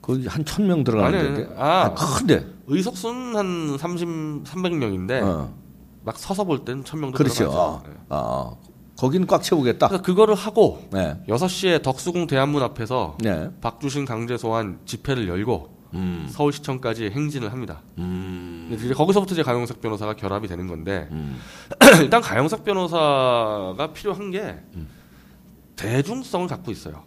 거기 0.07 0.25
한 0.27 0.43
천 0.45 0.65
명 0.67 0.83
들어가는 0.85 1.19
아니, 1.19 1.27
데인데. 1.35 1.53
아. 1.57 1.85
아, 1.85 1.93
큰데. 1.93 2.45
의석수는 2.67 3.35
한 3.35 3.77
30, 3.77 4.07
300명인데 4.45 5.21
어. 5.21 5.53
막 6.03 6.17
서서 6.17 6.45
볼땐 6.45 6.83
1000명도 6.83 7.13
그렇죠. 7.13 7.35
들어가죠. 7.35 7.59
아, 7.59 7.83
예. 7.89 7.93
아, 8.09 8.51
거기는 8.97 9.27
꽉 9.27 9.43
채우겠다. 9.43 9.89
그래서 9.89 10.01
그거를 10.01 10.33
하고 10.33 10.87
네. 10.91 11.21
6시에 11.27 11.83
덕수궁 11.83 12.27
대한문 12.27 12.63
앞에서 12.63 13.17
네. 13.19 13.49
박주신 13.61 14.05
강제 14.05 14.37
소환 14.37 14.79
집회를 14.85 15.27
열고 15.27 15.75
음. 15.93 16.27
서울시청까지 16.31 17.11
행진을 17.11 17.51
합니다. 17.51 17.81
음. 17.97 18.69
이제 18.73 18.93
거기서부터 18.93 19.33
이제 19.33 19.43
가영석 19.43 19.81
변호사가 19.81 20.15
결합이 20.15 20.47
되는 20.47 20.67
건데 20.67 21.07
음. 21.11 21.37
일단 22.01 22.21
가영석 22.21 22.63
변호사가 22.65 23.91
필요한 23.93 24.31
게 24.31 24.55
대중성을 25.75 26.47
갖고 26.47 26.71
있어요. 26.71 27.03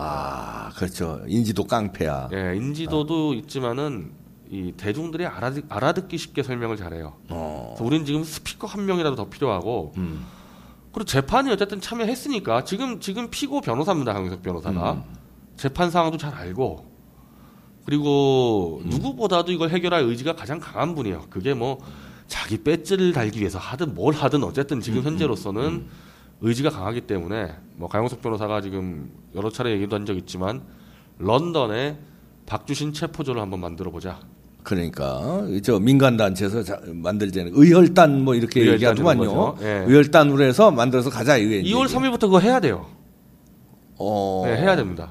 아, 0.00 0.70
그렇죠. 0.76 1.20
인지도 1.26 1.64
깡패야. 1.64 2.28
예, 2.32 2.56
인지도도 2.56 3.34
있지만은 3.34 4.12
이 4.50 4.72
대중들이 4.76 5.26
알아듣, 5.26 5.64
알아듣기 5.68 6.16
쉽게 6.16 6.42
설명을 6.42 6.76
잘해요. 6.76 7.16
어. 7.28 7.74
그래서 7.74 7.84
우리는 7.84 8.06
지금 8.06 8.24
스피커 8.24 8.66
한 8.66 8.86
명이라도 8.86 9.16
더 9.16 9.28
필요하고 9.28 9.92
음. 9.96 10.24
그리고 10.92 11.04
재판이 11.04 11.50
어쨌든 11.52 11.80
참여했으니까 11.80 12.64
지금 12.64 12.98
지금 13.00 13.28
피고 13.30 13.60
변호사입니다 13.60 14.14
강영석 14.14 14.42
변호사가 14.42 14.92
음. 14.92 15.02
재판 15.56 15.90
상황도 15.90 16.16
잘 16.16 16.34
알고 16.34 16.86
그리고 17.84 18.80
음. 18.84 18.90
누구보다도 18.90 19.52
이걸 19.52 19.70
해결할 19.70 20.02
의지가 20.02 20.34
가장 20.34 20.60
강한 20.60 20.94
분이에요. 20.94 21.26
그게 21.28 21.54
뭐 21.54 21.78
자기 22.26 22.62
배지를 22.62 23.12
달기 23.12 23.40
위해서 23.40 23.58
하든 23.58 23.94
뭘 23.94 24.14
하든 24.14 24.44
어쨌든 24.44 24.78
음, 24.78 24.80
지금 24.80 25.02
현재로서는 25.02 25.86
의지가 26.40 26.70
강하기 26.70 27.02
때문에 27.02 27.54
뭐 27.76 27.88
강영석 27.88 28.22
변호사가 28.22 28.60
지금 28.60 29.10
여러 29.34 29.50
차례 29.50 29.72
얘기도 29.72 29.96
한 29.96 30.04
적 30.06 30.16
있지만 30.16 30.62
런던에 31.18 31.98
박주신 32.46 32.92
체포조를 32.92 33.40
한번 33.40 33.60
만들어 33.60 33.90
보자. 33.90 34.20
그러니까 34.62 35.42
저 35.62 35.78
민간 35.78 36.16
단체에서 36.16 36.62
자- 36.62 36.80
만들자는 36.86 37.52
의혈단 37.54 38.22
뭐 38.22 38.34
이렇게 38.34 38.66
얘기하더만요. 38.72 39.56
예. 39.62 39.84
의혈단으로 39.86 40.42
해서 40.44 40.70
만들어서 40.70 41.10
가자 41.10 41.36
이게. 41.36 41.62
2월 41.62 41.86
이제. 41.86 41.96
3일부터 41.96 42.20
그거 42.22 42.38
해야 42.38 42.60
돼요. 42.60 42.86
어. 43.98 44.42
네, 44.46 44.56
해야 44.58 44.76
됩니다. 44.76 45.10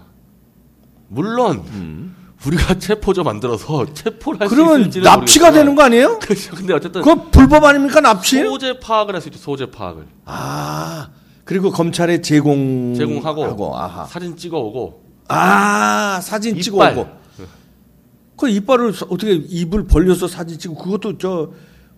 물론 1.09 1.57
음. 1.73 2.15
우리가 2.45 2.77
체포조 2.79 3.23
만들어서 3.23 3.85
체포를 3.93 4.41
할수 4.41 4.55
그러면 4.55 4.81
있을지는 4.81 5.03
납치가 5.05 5.51
되는 5.51 5.73
거 5.75 5.83
아니에요? 5.83 6.19
그렇죠. 6.21 6.55
근데 6.55 6.73
어쨌든 6.73 7.01
그거 7.01 7.29
불법 7.29 7.63
아닙니까 7.63 7.99
납치? 7.99 8.41
소재 8.43 8.79
파악을 8.79 9.13
할 9.15 9.21
수 9.21 9.29
있죠. 9.29 9.39
소재 9.39 9.69
파악을 9.71 10.05
아 10.25 11.09
그리고 11.43 11.71
검찰에 11.71 12.21
제공 12.21 12.93
제공하고 12.95 13.43
하고, 13.45 13.77
아하. 13.77 14.05
사진 14.05 14.35
찍어오고 14.37 15.03
아 15.29 16.19
사진 16.21 16.51
이빨. 16.55 16.61
찍어오고 16.63 17.07
그 18.37 18.49
이빨을 18.49 18.93
어떻게 19.09 19.33
입을 19.33 19.85
벌려서 19.87 20.27
사진 20.27 20.59
찍고 20.59 20.75
그것도 20.75 21.17
저 21.17 21.49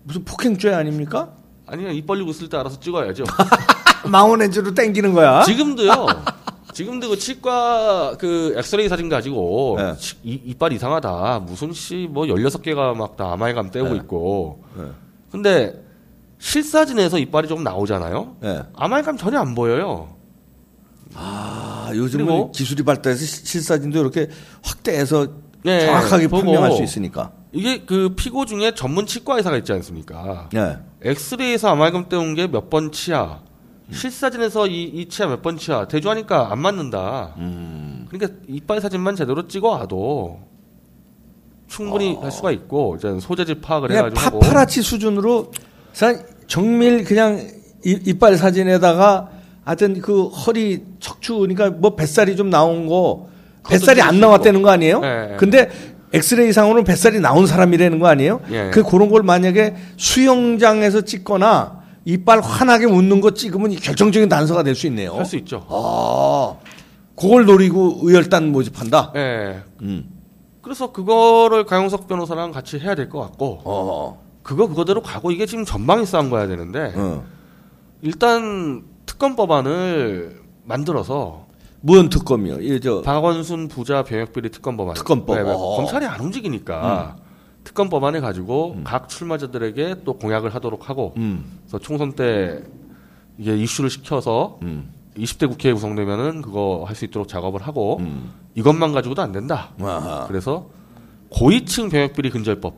무슨 0.04 0.24
폭행죄 0.24 0.74
아닙니까? 0.74 1.30
아니면 1.68 1.94
입 1.94 2.08
벌리고 2.08 2.32
있을 2.32 2.48
때 2.50 2.58
알아서 2.58 2.80
찍어야죠. 2.80 3.26
망원렌즈로 4.08 4.74
땡기는 4.74 5.14
거야. 5.14 5.44
지금도요. 5.44 5.92
지금도 6.80 7.10
그 7.10 7.18
치과 7.18 8.16
그 8.18 8.54
엑스레이 8.58 8.88
사진 8.88 9.10
가지고 9.10 9.76
네. 9.78 9.98
치- 9.98 10.16
이, 10.24 10.40
이빨 10.46 10.72
이상하다. 10.72 11.40
무슨 11.46 11.74
씨 11.74 12.08
뭐 12.10 12.24
16개가 12.24 12.96
막 12.96 13.18
다 13.18 13.34
아말감 13.34 13.70
떼고 13.70 13.90
네. 13.90 13.96
있고. 13.98 14.64
네. 14.78 14.86
근데 15.30 15.84
실사진에서 16.38 17.20
이빨이 17.20 17.50
좀 17.50 17.66
나오잖아요. 17.66 18.38
예. 18.46 18.64
아말감 18.78 19.18
전혀 19.18 19.40
안 19.40 19.56
보여요. 19.56 20.16
아 21.16 21.92
요즘은 21.94 22.54
기술이 22.54 22.84
발달해서 22.84 23.26
시- 23.26 23.46
실사진도 23.46 24.00
이렇게 24.00 24.30
확대해서 24.64 25.28
네, 25.66 25.86
정확하게 25.86 26.30
판명할 26.30 26.72
수 26.72 26.82
있으니까. 26.82 27.34
이게 27.52 27.84
그 27.84 28.14
피고 28.16 28.46
중에 28.46 28.74
전문 28.74 29.06
치과 29.06 29.36
의사가 29.36 29.58
있지 29.58 29.74
않습니까? 29.74 30.48
예. 30.56 30.78
엑스레이에서 31.02 31.68
아말감 31.72 32.08
떼온 32.08 32.36
게몇 32.36 32.70
번 32.70 32.94
치아, 32.94 33.40
실사진에서 33.92 34.68
이, 34.68 34.84
이 34.84 35.08
치아 35.10 35.28
몇 35.28 35.42
번 35.42 35.58
치아 35.58 35.88
대조하니까 35.88 36.52
안 36.52 36.60
맞는다. 36.60 37.34
음. 37.38 38.06
그러니까 38.10 38.40
이빨 38.48 38.82
사진만 38.82 39.16
제대로 39.16 39.48
찍어와도 39.48 40.40
충분히 41.68 42.16
할 42.16 42.32
수가 42.32 42.52
있고 42.52 42.96
이제 42.98 43.20
소재지 43.20 43.56
파악을 43.62 43.92
해가지고. 43.92 44.40
파파라치 44.40 44.82
수준으로 44.82 45.52
사- 45.94 46.16
정밀 46.48 47.04
그냥 47.04 47.40
이, 47.86 48.00
이빨 48.06 48.38
사진에다가 48.38 49.30
하여튼 49.64 50.02
그 50.02 50.28
허리 50.28 50.84
척추 51.00 51.38
그러니까 51.38 51.70
뭐 51.70 51.96
뱃살이 51.96 52.36
좀 52.36 52.50
나온 52.50 52.88
거 52.88 53.28
뱃살이 53.70 54.02
안수 54.02 54.20
나왔다는 54.20 54.62
거 54.64 54.70
아니에요? 54.70 55.00
네. 55.00 55.36
근데 55.38 55.70
엑스레이 56.12 56.52
상으로는 56.54 56.86
뱃살이 56.86 57.20
나온 57.20 57.46
사람이라는 57.46 58.00
거 58.00 58.08
아니에요? 58.08 58.42
예. 58.52 58.72
그 58.74 58.82
그런 58.82 59.10
걸 59.10 59.22
만약에 59.22 59.76
수영장에서 59.96 61.02
찍거나 61.02 61.79
이빨 62.10 62.40
환하게 62.42 62.86
웃는 62.86 63.22
거 63.22 63.32
찍으면 63.32 63.76
결정적인 63.76 64.30
단서가 64.30 64.64
될 64.64 64.74
수 64.76 64.88
있네요. 64.88 65.14
할 65.14 65.26
수 65.26 65.36
있죠. 65.38 65.66
아, 65.70 66.56
그걸 67.16 67.46
노리고 67.46 68.00
의열단 68.02 68.52
모집한다. 68.52 69.14
예. 69.16 69.62
음. 69.82 70.10
그래서 70.62 70.92
그거를 70.92 71.66
강용석 71.66 72.08
변호사랑 72.08 72.52
같이 72.52 72.80
해야 72.80 72.96
될 72.96 73.10
것 73.10 73.20
같고 73.20 73.62
어. 73.64 74.24
그거 74.42 74.68
그거대로 74.68 75.02
가고 75.02 75.32
이게 75.32 75.46
지금 75.46 75.66
전방위 75.66 76.06
싸움 76.06 76.30
거야 76.30 76.48
되는데 76.48 76.94
어. 76.96 77.24
일단 78.02 78.84
특검 79.06 79.36
법안을 79.36 80.42
만들어서 80.64 81.46
무슨 81.82 82.10
특검이요? 82.10 82.62
이저 82.62 83.02
박원순 83.04 83.68
부자 83.68 84.04
병역비리 84.04 84.50
특검 84.50 84.78
법안. 84.78 84.96
특검법. 84.96 85.36
네, 85.38 85.44
네. 85.44 85.50
어. 85.52 85.76
검찰이 85.78 86.06
안 86.06 86.20
움직이니까 86.22 87.18
특검 87.64 87.90
법안을 87.90 88.22
가지고 88.22 88.78
각 88.84 89.10
출마자들에게 89.10 89.98
또 90.06 90.14
공약을 90.18 90.56
하도록 90.56 90.90
하고 90.90 91.14
음. 91.18 91.59
그래서 91.70 91.80
총선 91.80 92.14
때 92.14 92.64
이게 93.38 93.56
이슈를 93.56 93.90
시켜서 93.92 94.58
음. 94.64 94.92
20대 95.16 95.48
국회에 95.48 95.72
구성되면은 95.74 96.42
그거 96.42 96.84
할 96.88 96.96
수 96.96 97.06
있도록 97.06 97.28
작업을 97.28 97.62
하고 97.62 97.98
음. 98.00 98.32
이것만 98.56 98.92
가지고도 98.92 99.22
안 99.22 99.32
된다. 99.32 99.70
아하. 99.80 100.26
그래서 100.28 100.70
고위층 101.30 101.90
병역비리 101.90 102.32
근절법 102.32 102.74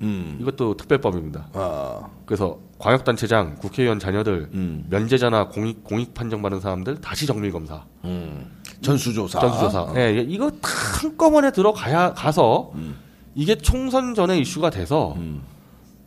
음. 0.00 0.38
이것도 0.40 0.76
특별법입니다. 0.78 1.48
아. 1.52 2.08
그래서 2.24 2.58
광역단체장, 2.78 3.56
국회의원 3.60 3.98
자녀들 3.98 4.48
음. 4.54 4.86
면제자나 4.88 5.48
공익 5.48 5.84
공익 5.84 6.14
판정받은 6.14 6.60
사람들 6.60 7.00
다시 7.00 7.26
정밀 7.26 7.52
검사, 7.52 7.84
음. 8.04 8.50
전수조사. 8.80 9.38
전수조사. 9.40 9.82
어. 9.82 9.94
예, 9.96 10.24
이거 10.26 10.50
다 10.50 10.68
한꺼번에 11.02 11.52
들어가야 11.52 12.14
가서 12.14 12.72
음. 12.74 12.96
이게 13.34 13.54
총선 13.56 14.14
전에 14.14 14.38
이슈가 14.38 14.70
돼서 14.70 15.14
음. 15.18 15.42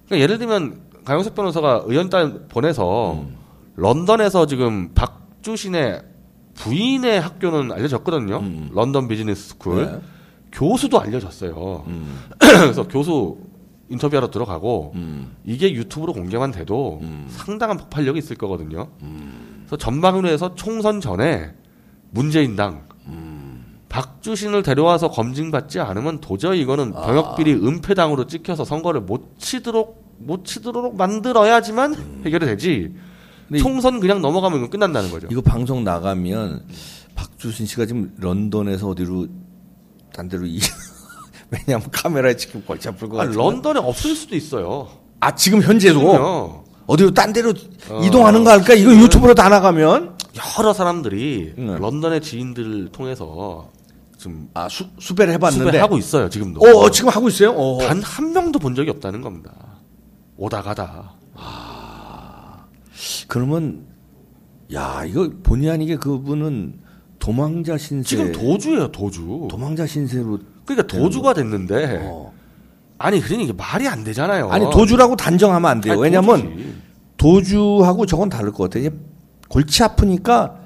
그러니까 0.06 0.24
예를 0.24 0.38
들면 0.40 0.82
강용석 1.06 1.36
변호사가 1.36 1.84
의원단 1.86 2.48
보내서 2.50 3.14
음. 3.14 3.38
런던에서 3.76 4.48
지금 4.48 4.92
박주신의 4.94 6.02
부인의 6.56 7.22
학교는 7.22 7.72
알려졌거든요. 7.72 8.38
음. 8.38 8.70
런던 8.74 9.08
비즈니스 9.08 9.50
스쿨 9.50 9.86
네. 9.86 10.00
교수도 10.52 11.00
알려졌어요. 11.00 11.84
음. 11.88 12.20
그래서 12.40 12.88
교수 12.88 13.38
인터뷰하러 13.90 14.32
들어가고 14.32 14.94
음. 14.96 15.36
이게 15.46 15.72
유튜브로 15.74 16.14
공개만 16.14 16.52
돼도 16.52 17.00
음. 17.04 17.28
상당한 17.30 17.78
폭발력이 17.78 18.18
있을 18.18 18.36
거거든요. 18.36 18.88
그래서 19.60 19.78
전방위로 19.78 20.28
해서 20.28 20.56
총선 20.56 21.02
전에 21.02 21.54
문재인당 22.10 22.86
박주신을 23.96 24.62
데려와서 24.62 25.10
검증받지 25.10 25.80
않으면 25.80 26.20
도저히 26.20 26.60
이거는 26.62 26.92
아. 26.96 27.02
병역비리 27.02 27.54
은폐당으로 27.54 28.28
찍혀서 28.28 28.66
선거를 28.66 29.02
못 29.02 29.38
치도록 29.40 30.05
못 30.18 30.46
치도록 30.46 30.96
만들어야지만 30.96 32.22
해결이 32.26 32.46
되지. 32.46 32.94
총선 33.60 34.00
그냥 34.00 34.22
넘어가면 34.22 34.70
끝난다는 34.70 35.12
거죠. 35.12 35.28
이거 35.32 35.42
방송 35.42 35.84
나가면 35.84 36.66
박주신 37.14 37.66
씨가 37.66 37.86
지금 37.86 38.14
런던에서 38.18 38.90
어디로 38.90 39.28
딴 40.14 40.28
데로 40.28 40.46
이 40.46 40.60
왜냐하면 41.52 41.90
카메라에 41.92 42.36
지금 42.36 42.64
골치 42.66 42.88
아플 42.90 43.08
것 43.08 43.20
아, 43.20 43.26
같아. 43.26 43.38
런던에 43.38 43.80
없을 43.80 44.16
수도 44.16 44.36
있어요. 44.36 44.88
아 45.20 45.36
지금 45.36 45.62
현재도 45.62 46.00
지금요. 46.00 46.64
어디로 46.88 47.12
딴 47.14 47.34
데로 47.34 47.54
어. 47.90 48.02
이동하는 48.04 48.44
거 48.44 48.52
할까? 48.52 48.74
이거 48.74 48.94
유튜브로 48.96 49.34
다 49.36 49.50
나가면 49.50 50.18
여러 50.58 50.74
사람들이 50.74 51.54
네. 51.58 51.78
런던의 51.78 52.22
지인들을 52.22 52.90
통해서 52.92 53.70
지금 54.18 54.50
아 54.54 54.68
수, 54.70 54.86
수배를 55.00 55.34
해봤는데 55.36 55.66
수배 55.66 55.78
하고 55.78 55.98
있어요. 55.98 56.30
지금도. 56.30 56.62
어, 56.62 56.86
어, 56.86 56.92
지금 56.92 57.10
하고 57.10 57.28
있어요? 57.28 57.52
어. 57.52 57.78
단한 57.80 58.34
명도 58.34 58.58
본 58.60 58.74
적이 58.76 58.90
없다는 58.92 59.22
겁니다. 59.22 59.52
오다 60.38 60.62
가다. 60.62 61.14
그러면 63.28 63.86
야 64.74 65.04
이거 65.06 65.30
본의 65.44 65.70
아니게 65.70 65.98
그분은 65.98 66.80
도망자 67.20 67.78
신세 67.78 68.04
지금 68.08 68.32
도주예요, 68.32 68.92
도주. 68.92 69.48
도망자 69.50 69.86
신세로 69.86 70.40
그러니까 70.66 70.88
도주가 70.88 71.34
됐는데 71.34 72.00
어. 72.04 72.34
아니 72.98 73.20
그러니 73.20 73.44
이게 73.46 73.54
말이 73.54 73.88
안 73.88 74.04
되잖아요. 74.04 74.50
아니 74.50 74.70
도주라고 74.72 75.16
단정하면 75.16 75.70
안 75.70 75.82
돼요. 75.82 75.94
아니, 75.94 76.02
왜냐면 76.04 76.42
도주지. 76.42 76.76
도주하고 77.18 78.06
저건 78.06 78.30
다를 78.30 78.52
것 78.52 78.70
같아요. 78.70 78.90
골치 79.50 79.84
아프니까 79.84 80.58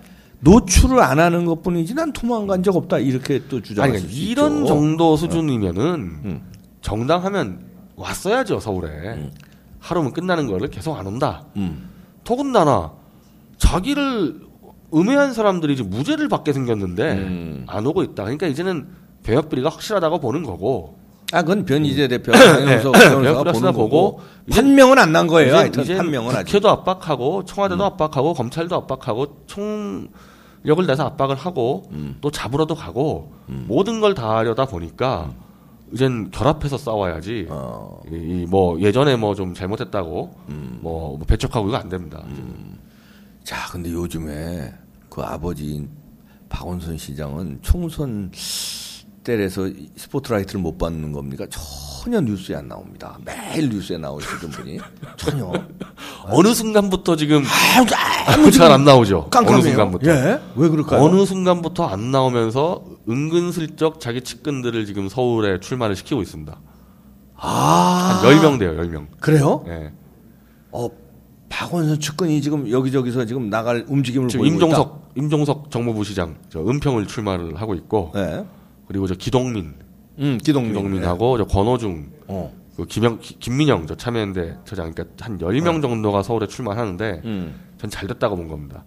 노출을 0.41 0.99
안 1.01 1.19
하는 1.19 1.45
것뿐이지 1.45 1.93
난 1.95 2.13
도망간 2.13 2.63
적 2.63 2.75
없다 2.75 2.99
이렇게 2.99 3.41
또 3.49 3.57
아니 3.57 3.63
주장할 3.65 3.91
그러니까 3.91 4.11
수 4.13 4.19
이런 4.21 4.53
있죠. 4.59 4.67
정도 4.67 5.17
수준이면은 5.17 5.83
음. 6.23 6.41
정당하면 6.81 7.59
왔어야죠 7.97 8.59
서울에 8.61 8.88
음. 8.89 9.31
하루면 9.79 10.12
끝나는 10.13 10.48
거를 10.48 10.69
계속 10.69 10.98
안 10.98 11.07
온다. 11.07 11.45
음. 11.55 11.89
더군다나 12.24 12.91
자기를 13.57 14.41
음해한 14.93 15.33
사람들이 15.33 15.74
이제 15.74 15.83
무죄를 15.83 16.27
받게 16.29 16.53
생겼는데 16.53 17.12
음. 17.13 17.63
안 17.67 17.86
오고 17.86 18.03
있다. 18.03 18.24
그러니까 18.24 18.48
이제는 18.48 18.88
병역비리가 19.24 19.69
확실하다고 19.69 20.19
보는 20.19 20.43
거고 20.43 20.98
아 21.31 21.41
그건 21.43 21.63
변희재 21.65 22.07
대표 22.07 22.31
강영석 22.31 22.93
네. 22.93 23.09
변호사가 23.09 23.71
보고 23.71 24.19
판명은 24.51 24.98
안 24.98 25.12
난 25.12 25.27
거예요. 25.27 25.50
이제, 25.50 25.55
하여튼 25.57 25.83
이제 25.83 25.95
판명은 25.98 26.29
아직. 26.36 26.39
음. 26.39 26.45
국회도 26.45 26.69
압박하고 26.69 27.45
청와대도 27.45 27.83
압박하고 27.86 28.33
검찰도 28.33 28.75
압박하고 28.75 29.38
총력을 29.45 30.88
내서 30.88 31.05
압박을 31.05 31.36
하고 31.36 31.83
음. 31.91 32.17
또 32.21 32.31
잡으러도 32.31 32.74
가고 32.75 33.31
모든 33.45 34.00
걸 34.01 34.15
다 34.15 34.38
하려다 34.38 34.65
보니까 34.65 35.29
이젠 35.93 36.29
결합해서 36.31 36.77
싸워야지. 36.77 37.48
어. 37.50 38.01
이뭐 38.12 38.79
예전에 38.81 39.15
뭐 39.15 39.34
좀 39.36 39.53
잘못했다고 39.53 40.36
음. 40.50 40.79
뭐, 40.81 41.17
뭐 41.17 41.25
배척하고 41.27 41.67
이거 41.69 41.77
안 41.77 41.88
됩니다. 41.89 42.24
자, 43.43 43.69
근데 43.72 43.91
요즘에 43.91 44.74
그 45.10 45.22
아버지인 45.22 45.89
박원순 46.50 46.98
시장은 46.98 47.60
총선 47.62 48.31
때에서 49.24 49.69
스포트라이트를 49.96 50.62
못 50.62 50.77
받는 50.77 51.12
겁니까? 51.12 51.46
전혀 51.50 52.22
뉴스에 52.22 52.55
안 52.55 52.67
나옵니다. 52.67 53.17
매일 53.25 53.69
뉴스에 53.69 53.98
나오시던 53.98 54.50
분이 54.50 54.79
전혀 55.17 55.51
어느 56.25 56.53
순간부터 56.53 57.15
지금 57.15 57.43
아무 58.27 58.50
잘안 58.51 58.86
나오죠. 58.86 59.19
어느 59.22 59.29
깜깜해요. 59.29 59.62
순간부터. 59.62 60.10
예? 60.12 60.39
왜 60.55 60.69
그럴까요? 60.69 61.01
어느 61.01 61.25
순간부터 61.25 61.86
안 61.88 62.12
나오면서 62.12 62.84
은근슬쩍 63.08 64.00
자기 64.00 64.22
측근들을 64.22 64.86
지금 64.86 65.10
서울에 65.10 65.60
출마를 65.60 65.95
시키고 65.95 66.21
있습니다. 66.21 66.60
아, 67.36 68.21
한 68.21 68.30
10명 68.32 68.60
돼요, 68.60 68.73
10명. 68.76 69.08
그래요? 69.19 69.63
예. 69.67 69.91
어, 70.71 70.88
박원순 71.47 72.00
측근이 72.00 72.41
지금 72.41 72.69
여기저기서 72.69 73.26
지금 73.26 73.50
나갈 73.50 73.86
움직임을 73.88 74.28
지금 74.28 74.41
보이고 74.43 74.56
임종석, 74.56 75.12
임종석 75.15 75.71
정무부 75.71 76.04
시장, 76.04 76.36
저 76.50 76.60
은평을 76.62 77.08
출마를 77.08 77.56
하고 77.60 77.73
있고, 77.76 78.12
있다. 78.13 78.39
예. 78.39 78.45
그리고 78.88 79.08
저 79.08 79.15
기동민, 79.15 79.73
음, 80.19 80.38
기동민. 80.43 80.73
기동민하고 80.73 81.38
저 81.38 81.45
권호중, 81.45 82.12
어. 82.28 82.54
그 82.76 82.86
김영, 82.86 83.19
기- 83.19 83.38
김민영, 83.39 83.88
저 83.88 83.95
참여연대 83.95 84.58
처장, 84.65 84.93
그러니까 84.93 85.26
한 85.26 85.38
10명 85.38 85.82
정도가 85.82 86.23
서울에 86.23 86.47
출마하는데, 86.47 87.21
음. 87.26 87.56
전잘 87.78 88.08
됐다고 88.08 88.36
본 88.36 88.47
겁니다. 88.47 88.84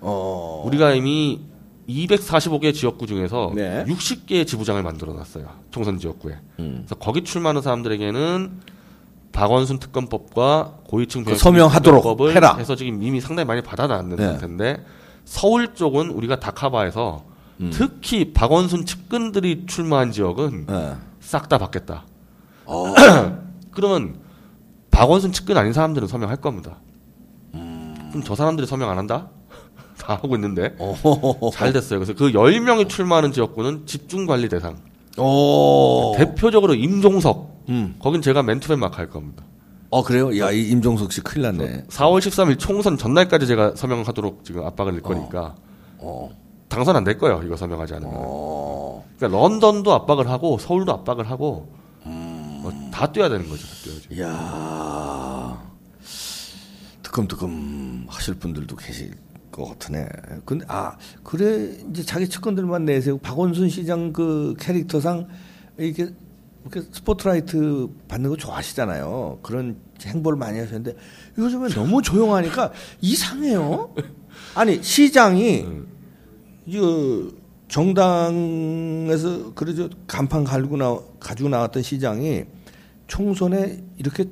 어. 0.00 0.62
우리가 0.66 0.92
이미 0.94 1.40
245개 1.88 2.74
지역구 2.74 3.06
중에서 3.06 3.52
네. 3.54 3.84
60개의 3.86 4.46
지부장을 4.46 4.82
만들어 4.82 5.12
놨어요. 5.12 5.48
총선 5.70 5.98
지역구에. 5.98 6.38
음. 6.58 6.74
그래서 6.78 6.94
거기 6.96 7.22
출마하는 7.22 7.62
사람들에게는 7.62 8.60
박원순 9.32 9.78
특검법과 9.78 10.78
고위층 10.88 11.24
그 11.24 11.36
서명하도록 11.36 12.02
법을 12.02 12.34
해라. 12.34 12.56
해서 12.56 12.74
지금 12.74 13.02
이미 13.02 13.20
상당히 13.20 13.46
많이 13.46 13.62
받아놨는 13.62 14.16
네. 14.16 14.26
상태인데 14.26 14.84
서울 15.24 15.74
쪽은 15.74 16.10
우리가 16.10 16.40
다카바에서 16.40 17.24
음. 17.60 17.70
특히 17.72 18.32
박원순 18.32 18.86
측근들이 18.86 19.64
출마한 19.66 20.10
지역은 20.12 20.66
예. 20.70 20.94
싹다 21.20 21.58
받겠다. 21.58 22.04
어. 22.64 22.94
그러면 23.70 24.16
박원순 24.90 25.32
측근 25.32 25.56
아닌 25.56 25.72
사람들은 25.72 26.08
서명할 26.08 26.38
겁니다. 26.38 26.76
음. 27.54 27.94
그럼 28.10 28.24
저 28.24 28.34
사람들이 28.34 28.66
서명 28.66 28.90
안 28.90 28.98
한다? 28.98 29.28
다 29.98 30.14
하고 30.14 30.34
있는데 30.36 30.74
어. 30.78 30.94
잘 31.52 31.72
됐어요. 31.72 31.98
그래서 31.98 32.14
그 32.14 32.30
10명이 32.32 32.88
출마하는 32.88 33.32
지역구는 33.32 33.86
집중관리 33.86 34.48
대상. 34.48 34.76
오. 35.18 36.14
대표적으로 36.16 36.74
임종석. 36.74 37.64
음. 37.70 37.96
거긴 37.98 38.22
제가 38.22 38.42
맨투맨 38.42 38.78
마크 38.78 38.96
할 38.96 39.08
겁니다. 39.08 39.44
어 39.90 40.02
그래요? 40.02 40.36
야, 40.38 40.50
이 40.50 40.68
임종석 40.68 41.12
씨 41.12 41.20
큰일 41.22 41.42
났네. 41.56 41.84
4월 41.88 42.18
13일 42.18 42.58
총선 42.58 42.98
전날까지 42.98 43.46
제가 43.46 43.72
서명하도록 43.76 44.44
지금 44.44 44.64
압박을 44.66 44.92
낼 44.92 45.02
거니까 45.02 45.54
어. 45.98 46.30
당선 46.68 46.96
안 46.96 47.04
될 47.04 47.16
거예요. 47.18 47.40
이거 47.44 47.56
서명하지 47.56 47.94
않으면. 47.94 48.12
어. 48.16 49.04
그러니까 49.16 49.38
런던도 49.40 49.92
압박을 49.94 50.28
하고 50.28 50.58
서울도 50.58 50.92
압박을 50.92 51.30
하고 51.30 51.72
음. 52.04 52.58
뭐다 52.62 53.12
뛰어야 53.12 53.28
되는 53.28 53.48
거죠. 53.48 53.64
다 53.66 53.72
뛰어야죠. 53.84 54.14
이야. 54.14 55.62
뜨끔뜨끔 57.02 58.06
하실 58.08 58.34
분들도 58.34 58.74
계실 58.76 59.12
것 59.56 59.64
같으네. 59.64 60.06
근데 60.44 60.64
아, 60.68 60.96
그래 61.24 61.76
이제 61.90 62.02
자기 62.02 62.28
측근들만 62.28 62.84
내세우고 62.84 63.22
박원순 63.22 63.70
시장 63.70 64.12
그 64.12 64.54
캐릭터상 64.58 65.26
이게 65.78 66.10
이렇게 66.62 66.88
스포트라이트 66.92 67.88
받는 68.08 68.30
거 68.30 68.36
좋아하시잖아요. 68.36 69.38
그런 69.42 69.76
행보를 70.04 70.38
많이 70.38 70.58
하셨는데 70.58 70.96
요즘에 71.38 71.68
너무 71.68 72.02
조용하니까 72.02 72.72
이상해요. 73.00 73.94
아니 74.54 74.82
시장이 74.82 75.66
이 76.66 77.30
정당에서 77.68 79.54
그러죠 79.54 79.88
간판 80.06 80.44
갈고 80.44 80.76
나 80.76 80.98
가지고 81.18 81.48
나왔던 81.48 81.82
시장이 81.82 82.44
총선에 83.06 83.82
이렇게 83.96 84.26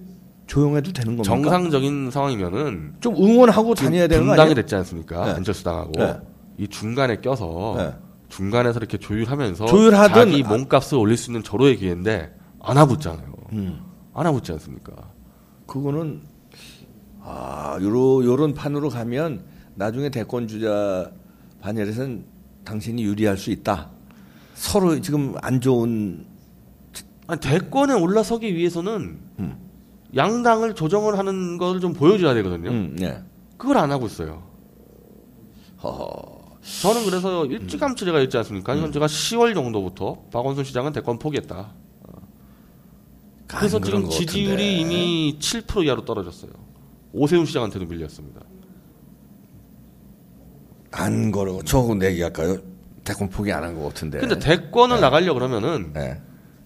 조용해도 0.47 0.93
되는 0.93 1.17
겁니까? 1.17 1.25
정상적인 1.25 2.11
상황이면은 2.11 2.95
좀 3.01 3.17
응원하고 3.17 3.75
다녀야 3.75 4.07
되는 4.07 4.25
거 4.25 4.31
분당이 4.31 4.51
아니에요? 4.51 4.55
됐지 4.55 4.75
않습니까? 4.77 5.25
네. 5.25 5.31
안철수 5.33 5.65
당하고 5.65 5.93
네. 5.97 6.17
이 6.59 6.69
중간에 6.69 7.21
껴서 7.21 7.75
네. 7.79 7.95
중간에서 8.29 8.79
이렇게 8.79 8.99
조율하면서 8.99 9.67
조율하든 9.67 10.15
자기 10.15 10.43
아- 10.45 10.49
몸값을 10.49 10.99
올릴 10.99 11.17
수 11.17 11.31
있는 11.31 11.43
절호의 11.43 11.77
기회인데 11.79 12.35
안 12.61 12.77
하고 12.77 12.95
있잖아요. 12.95 13.33
음. 13.53 13.81
안 14.13 14.27
하고 14.27 14.39
있지 14.39 14.53
않습니까? 14.53 14.93
그거는 15.67 16.23
아 17.23 17.79
요런 17.81 18.25
요런 18.25 18.55
판으로 18.55 18.91
가면 18.91 19.45
나중에 19.77 20.11
대권 20.11 20.47
주자 20.47 21.11
반열에선 21.61 22.25
당신이 22.65 23.03
유리할 23.03 23.37
수 23.37 23.51
있다. 23.51 23.91
서로 24.55 25.01
지금 25.01 25.35
안 25.43 25.61
좋은 25.61 26.27
아니, 27.27 27.41
대권에 27.41 27.95
올라서기 27.95 28.55
위해서는 28.55 28.93
음. 28.93 29.24
양당을 30.17 30.75
조정을 30.75 31.19
하는 31.19 31.59
걸 31.59 31.81
좀 31.81 31.93
보여줘야 31.93 32.35
되거든요. 32.35 32.71
음, 32.71 32.97
예. 33.01 33.23
그걸 33.57 33.79
안 33.79 33.91
하고 33.91 34.07
있어요. 34.07 34.43
허허. 35.83 36.59
저는 36.83 37.05
그래서 37.05 37.45
일찌감치 37.47 38.05
제가 38.05 38.21
있지 38.21 38.37
않습니까? 38.39 38.75
이건 38.75 38.91
제가 38.93 39.07
10월 39.07 39.53
정도부터 39.55 40.23
박원순 40.33 40.65
시장은 40.65 40.93
대권 40.93 41.19
포기했다. 41.19 41.73
그래서 43.47 43.79
지금 43.81 44.05
것 44.05 44.11
지지율이. 44.11 44.81
이미 44.81 45.37
7% 45.39 45.85
이하로 45.85 46.05
떨어졌어요. 46.05 46.51
오세훈 47.13 47.45
시장한테도 47.45 47.85
밀렸습니다. 47.87 48.41
안 50.91 51.31
걸어. 51.31 51.59
저 51.65 51.95
내기할까요? 51.95 52.59
대권 53.05 53.29
포기 53.29 53.53
안 53.53 53.63
한 53.65 53.75
것 53.75 53.85
같은데. 53.89 54.19
근데 54.19 54.39
대권을 54.39 55.01
나가려 55.01 55.35
그러면은 55.35 55.93
네. 55.93 56.21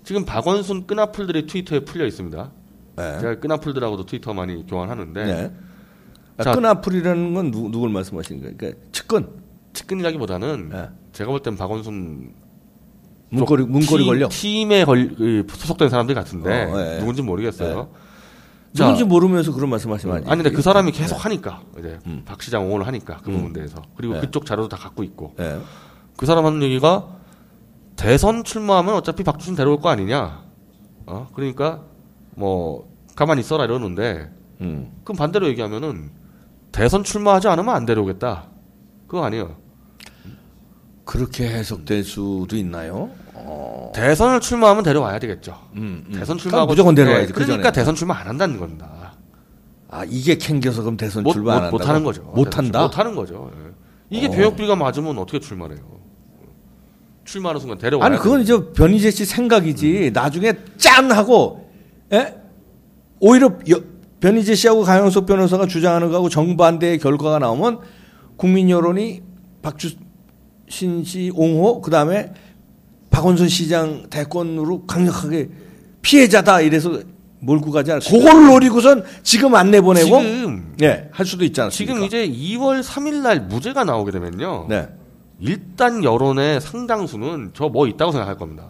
지금 0.04 0.24
박원순 0.24 0.86
끈앞풀들이 0.86 1.46
트위터에 1.46 1.80
풀려 1.80 2.06
있습니다. 2.06 2.52
네. 2.98 3.18
제가 3.20 3.40
끈앞풀들하고도 3.40 4.04
트위터 4.06 4.34
많이 4.34 4.66
교환하는데 4.66 5.24
네. 5.24 5.52
아, 6.36 6.42
자- 6.44 6.52
끈앞풀이라는 6.54 7.34
건 7.34 7.50
누, 7.50 7.70
누굴 7.70 7.88
말씀하시는 7.90 8.40
거예요? 8.42 8.56
그러니까 8.56 8.80
측근 8.92 9.28
측근이라기보다는 9.72 10.68
네. 10.70 10.88
제가 11.12 11.30
볼 11.30 11.40
땐 11.40 11.56
박원순 11.56 12.32
문고리 13.30 13.64
문고리 13.64 14.02
팀- 14.04 14.06
걸려 14.06 14.28
팀에 14.28 14.84
걸, 14.84 15.14
그 15.16 15.46
소속된 15.48 15.88
사람들이 15.90 16.14
같은데 16.14 16.64
어, 16.64 16.80
예. 16.94 16.98
누군지 16.98 17.22
모르겠어요. 17.22 17.90
자, 18.74 18.84
누군지 18.84 19.04
모르면서 19.04 19.52
그런 19.52 19.70
말씀하시면 19.70 20.16
안 20.16 20.22
돼요. 20.22 20.30
아니 20.32 20.42
근데 20.42 20.54
그 20.54 20.62
사람이 20.62 20.92
계속 20.92 21.24
하니까 21.24 21.62
이제 21.78 21.98
음. 22.06 22.22
박 22.24 22.40
시장 22.42 22.66
옹호를 22.66 22.86
하니까 22.86 23.18
그 23.22 23.30
부분 23.30 23.52
대해서 23.52 23.82
그리고 23.96 24.14
네. 24.14 24.20
그쪽 24.20 24.46
자료도 24.46 24.68
다 24.68 24.76
갖고 24.76 25.02
있고 25.02 25.34
네. 25.36 25.58
그 26.16 26.26
사람 26.26 26.44
하는 26.46 26.62
얘기가 26.62 27.06
대선 27.96 28.44
출마하면 28.44 28.94
어차피 28.94 29.24
박주신 29.24 29.54
데려올 29.56 29.80
거 29.80 29.88
아니냐. 29.88 30.42
어 31.06 31.28
그러니까 31.34 31.82
뭐 32.38 32.88
가만히 33.16 33.40
있어라 33.40 33.64
이러는데 33.64 34.30
음. 34.60 34.92
그럼 35.02 35.16
반대로 35.16 35.48
얘기하면은 35.48 36.10
대선 36.70 37.02
출마하지 37.02 37.48
않으면 37.48 37.74
안 37.74 37.84
데려오겠다. 37.84 38.44
그거 39.08 39.24
아니에요. 39.24 39.56
그렇게 41.04 41.48
해석될 41.48 42.04
수도 42.04 42.56
있나요? 42.56 43.10
어. 43.34 43.90
대선을 43.94 44.40
출마하면 44.40 44.84
데려와야 44.84 45.18
되겠죠. 45.18 45.58
음, 45.74 46.04
음. 46.06 46.12
대선 46.12 46.36
그러니까 46.36 46.42
출마하고 46.42 46.70
무조건 46.70 46.94
데려와야지. 46.94 47.26
네, 47.26 47.32
그 47.32 47.44
그러니까. 47.44 47.72
대선 47.72 47.94
출마 47.94 48.18
안 48.18 48.28
한다는 48.28 48.58
겁니다. 48.58 49.14
아 49.90 50.04
이게 50.06 50.36
캥겨서 50.36 50.82
그럼 50.82 50.96
대선 50.96 51.24
못, 51.24 51.32
출마 51.32 51.56
안 51.56 51.70
못, 51.70 51.88
하는 51.88 52.04
거죠. 52.04 52.22
못 52.22 52.56
한다. 52.56 52.82
못 52.82 52.98
하는 52.98 53.14
거죠. 53.16 53.50
예. 53.56 53.70
이게 54.10 54.28
어. 54.28 54.30
병역비가 54.30 54.76
맞으면 54.76 55.18
어떻게 55.18 55.40
출마해요? 55.40 55.98
출마하는 57.24 57.60
순간 57.60 57.78
데려와야 57.78 58.06
아니 58.06 58.18
그건 58.18 58.42
이제 58.42 58.54
변희재 58.72 59.10
씨 59.10 59.24
생각이지. 59.24 60.12
나중에 60.14 60.52
짠 60.76 61.10
하고 61.10 61.67
예? 62.12 62.34
오히려 63.20 63.58
여- 63.70 63.80
변희재 64.20 64.54
씨하고 64.54 64.82
강영석 64.82 65.26
변호사가 65.26 65.66
주장하는 65.66 66.08
거하고 66.08 66.28
정반대의 66.28 66.98
결과가 66.98 67.38
나오면 67.38 67.78
국민 68.36 68.68
여론이 68.70 69.22
박주신 69.62 71.04
씨 71.04 71.30
옹호 71.34 71.80
그다음에 71.80 72.32
박원순 73.10 73.48
시장 73.48 74.06
대권으로 74.10 74.86
강력하게 74.86 75.48
피해자다 76.02 76.60
이래서 76.60 77.00
몰고 77.40 77.70
가지 77.70 77.92
않아. 77.92 78.00
그걸 78.00 78.46
노리고선 78.46 79.04
지금 79.22 79.54
안 79.54 79.70
내보내고 79.70 80.06
지금 80.06 80.74
예, 80.82 81.08
할 81.12 81.24
수도 81.24 81.44
있지 81.44 81.60
않습니까? 81.60 81.94
지금 81.94 82.04
이제 82.06 82.28
2월 82.28 82.82
3일 82.82 83.22
날 83.22 83.40
무죄가 83.40 83.84
나오게 83.84 84.10
되면요. 84.12 84.66
네. 84.68 84.88
일단 85.40 86.02
여론의 86.02 86.60
상당수는 86.60 87.52
저 87.54 87.68
뭐 87.68 87.86
있다고 87.86 88.10
생각할 88.10 88.36
겁니다. 88.36 88.64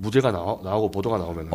무죄가 0.00 0.32
나오, 0.32 0.60
나오고 0.62 0.90
보도가 0.90 1.18
나오면. 1.18 1.50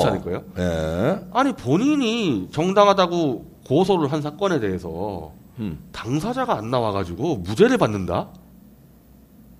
그렇지 0.00 0.06
않을까요? 0.06 0.42
예. 0.58 1.20
아니 1.32 1.52
본인이 1.52 2.48
정당하다고 2.50 3.54
고소를 3.66 4.10
한 4.10 4.22
사건에 4.22 4.58
대해서 4.60 5.32
음. 5.58 5.84
당사자가 5.92 6.56
안 6.56 6.70
나와가지고 6.70 7.36
무죄를 7.38 7.78
받는다? 7.78 8.30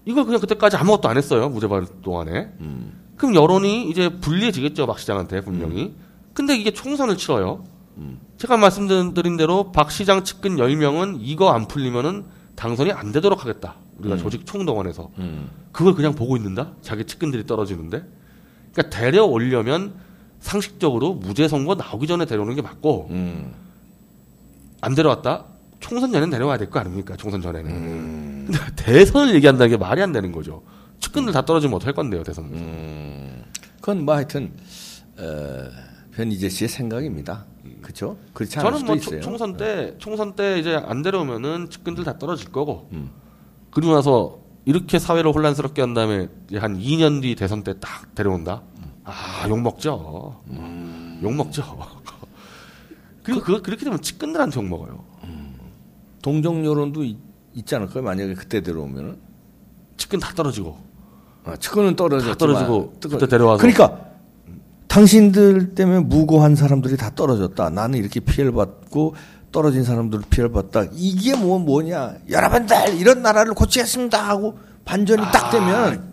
이걸 0.06 0.24
그냥 0.24 0.40
그때까지 0.40 0.76
아무것도 0.76 1.08
안 1.08 1.16
했어요. 1.16 1.48
무죄 1.48 1.68
받을 1.68 1.86
동안에. 2.02 2.52
음. 2.60 3.00
그럼 3.16 3.34
여론이 3.34 3.88
이제 3.88 4.08
불리해지겠죠. 4.20 4.86
박 4.86 4.98
시장한테 4.98 5.40
분명히. 5.42 5.94
근데 6.32 6.56
이게 6.56 6.72
총선을 6.72 7.16
치러요. 7.16 7.64
음. 7.96 8.20
제가 8.38 8.56
말씀드린 8.56 9.36
대로 9.36 9.70
박 9.70 9.90
시장 9.90 10.24
측근 10.24 10.56
10명은 10.56 11.18
이거 11.20 11.50
안 11.50 11.68
풀리면은 11.68 12.24
당선이 12.56 12.92
안 12.92 13.12
되도록 13.12 13.42
하겠다. 13.42 13.76
우리가 13.98 14.16
음. 14.16 14.18
조직 14.18 14.46
총동원해서. 14.46 15.10
음. 15.18 15.50
그걸 15.72 15.94
그냥 15.94 16.14
보고 16.14 16.36
있는다? 16.36 16.72
자기 16.82 17.04
측근들이 17.04 17.46
떨어지는데? 17.46 18.04
그러니까 18.72 18.96
데려오려면 18.96 19.94
상식적으로 20.40 21.14
무죄 21.14 21.48
선고 21.48 21.74
나오기 21.74 22.06
전에 22.06 22.24
데려오는 22.26 22.54
게 22.54 22.62
맞고 22.62 23.08
음. 23.10 23.52
안 24.80 24.94
데려왔다? 24.94 25.46
총선 25.80 26.12
전에 26.12 26.28
데려와야 26.30 26.58
될 26.58 26.70
거 26.70 26.80
아닙니까? 26.80 27.16
총선 27.16 27.40
전에는. 27.40 27.70
음. 27.70 28.44
근데 28.50 28.58
대선을 28.76 29.34
얘기한다는 29.36 29.70
게 29.70 29.76
말이 29.76 30.02
안 30.02 30.12
되는 30.12 30.32
거죠. 30.32 30.62
측근들 31.00 31.32
다 31.32 31.44
떨어지면 31.44 31.76
어떡할 31.76 31.94
건데요, 31.94 32.22
대선. 32.22 32.44
음. 32.46 33.44
그건 33.80 34.04
뭐 34.04 34.14
하여튼 34.14 34.52
어, 35.18 35.68
변희재 36.12 36.48
씨의 36.48 36.68
생각입니다. 36.68 37.44
그렇죠? 37.82 38.16
그렇지 38.32 38.58
않을 38.58 38.70
저는 38.72 38.86
뭐 38.86 38.96
있어요. 38.96 39.16
네. 39.16 39.20
총, 39.20 39.36
선 39.36 39.56
때, 39.56 39.94
총선 39.98 40.34
때 40.34 40.58
이제 40.58 40.74
안 40.74 41.02
데려오면은 41.02 41.68
측근들 41.70 42.04
다 42.04 42.18
떨어질 42.18 42.50
거고. 42.50 42.88
음. 42.92 43.10
그리고 43.74 43.94
나서 43.94 44.38
이렇게 44.64 44.98
사회를 44.98 45.32
혼란스럽게 45.34 45.82
한 45.82 45.94
다음에 45.94 46.28
한 46.54 46.78
2년 46.78 47.20
뒤 47.22 47.34
대선 47.34 47.62
때 47.62 47.74
딱 47.74 48.14
데려온다? 48.14 48.62
아, 49.04 49.46
욕먹죠. 49.48 50.40
욕먹죠. 51.22 51.62
그리고 53.22 53.40
그, 53.42 53.60
그렇게 53.62 53.84
되면 53.84 54.00
측근들한테 54.00 54.60
욕먹어요. 54.60 55.04
동정 56.22 56.64
여론도 56.64 57.04
있, 57.04 57.16
있지 57.54 57.74
않을까요? 57.74 58.02
만약에 58.02 58.34
그때 58.34 58.62
들어오면은 58.62 59.18
측근 59.96 60.18
다 60.20 60.32
떨어지고. 60.34 60.78
아, 61.44 61.56
측근은 61.56 61.96
떨어졌지만 61.96 62.34
다 62.34 62.38
떨어지고 62.38 62.94
뜨거- 63.00 63.18
그때 63.18 63.26
데려와서. 63.28 63.60
그러니까 63.60 64.00
당신들 64.88 65.74
때문에 65.74 66.00
무고한 66.00 66.54
사람들이 66.56 66.96
다 66.96 67.10
떨어졌다. 67.14 67.68
나는 67.70 67.98
이렇게 67.98 68.20
피해를 68.20 68.52
받고 68.52 69.14
떨어진 69.54 69.84
사람들 69.84 70.20
피해를 70.28 70.50
받다. 70.50 70.84
이게 70.92 71.36
뭐 71.36 71.60
뭐냐? 71.60 72.16
여러분들 72.28 72.98
이런 72.98 73.22
나라를 73.22 73.54
고치겠습니다 73.54 74.28
하고 74.28 74.58
반전이 74.84 75.22
딱 75.32 75.50
되면 75.50 76.12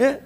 예? 0.00 0.22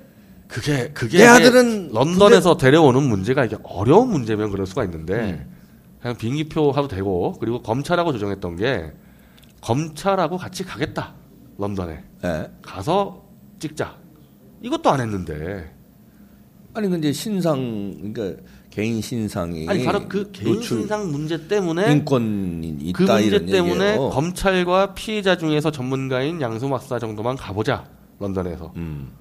그게, 0.47 0.91
그게. 0.93 1.19
내 1.19 1.27
아들은 1.27 1.91
런던에서 1.93 2.57
데려오는 2.57 3.03
문제가 3.03 3.45
이게 3.45 3.57
어려운 3.65 4.09
문제면 4.11 4.53
그럴 4.53 4.67
수가 4.67 4.85
있는데, 4.85 5.15
음. 5.15 5.57
그냥 6.01 6.17
비행기표 6.17 6.71
하도 6.71 6.87
되고, 6.87 7.33
그리고 7.41 7.61
검찰하고 7.61 8.13
조정했던 8.13 8.55
게, 8.57 8.93
검찰하고 9.61 10.37
같이 10.37 10.63
가겠다. 10.63 11.15
런던에. 11.59 12.05
예. 12.25 12.51
가서 12.63 13.25
찍자. 13.59 13.97
이것도 14.63 14.91
안 14.91 15.01
했는데. 15.01 15.75
아니 16.75 16.89
근데 16.89 17.13
신상 17.13 18.13
그러니까 18.13 18.41
개인 18.75 19.01
신상이 19.01 19.69
아니, 19.69 19.85
바로 19.85 20.09
그 20.09 20.33
개인 20.33 20.61
신상 20.61 21.13
문제 21.13 21.47
때문에, 21.47 21.93
인권이 21.93 22.77
있다 22.81 22.99
그 22.99 23.03
문제 23.05 23.27
이런 23.27 23.47
때문에 23.47 23.91
얘기예요. 23.93 24.11
검찰과 24.11 24.95
피해자 24.95 25.39
중에서 25.39 25.71
전문가인 25.71 26.41
양수 26.41 26.69
박사 26.69 26.99
정도만 26.99 27.37
가보자. 27.37 27.89
런던에서. 28.19 28.73
음. 28.77 29.13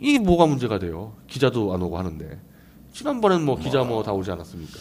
이게 0.00 0.18
뭐가 0.18 0.46
문제가 0.46 0.78
돼요? 0.78 1.12
기자도 1.26 1.74
안 1.74 1.82
오고 1.82 1.98
하는데. 1.98 2.40
지난번엔 2.94 3.44
뭐 3.44 3.58
기자 3.58 3.84
뭐 3.84 4.02
다 4.02 4.12
오지 4.14 4.30
않았습니까? 4.30 4.80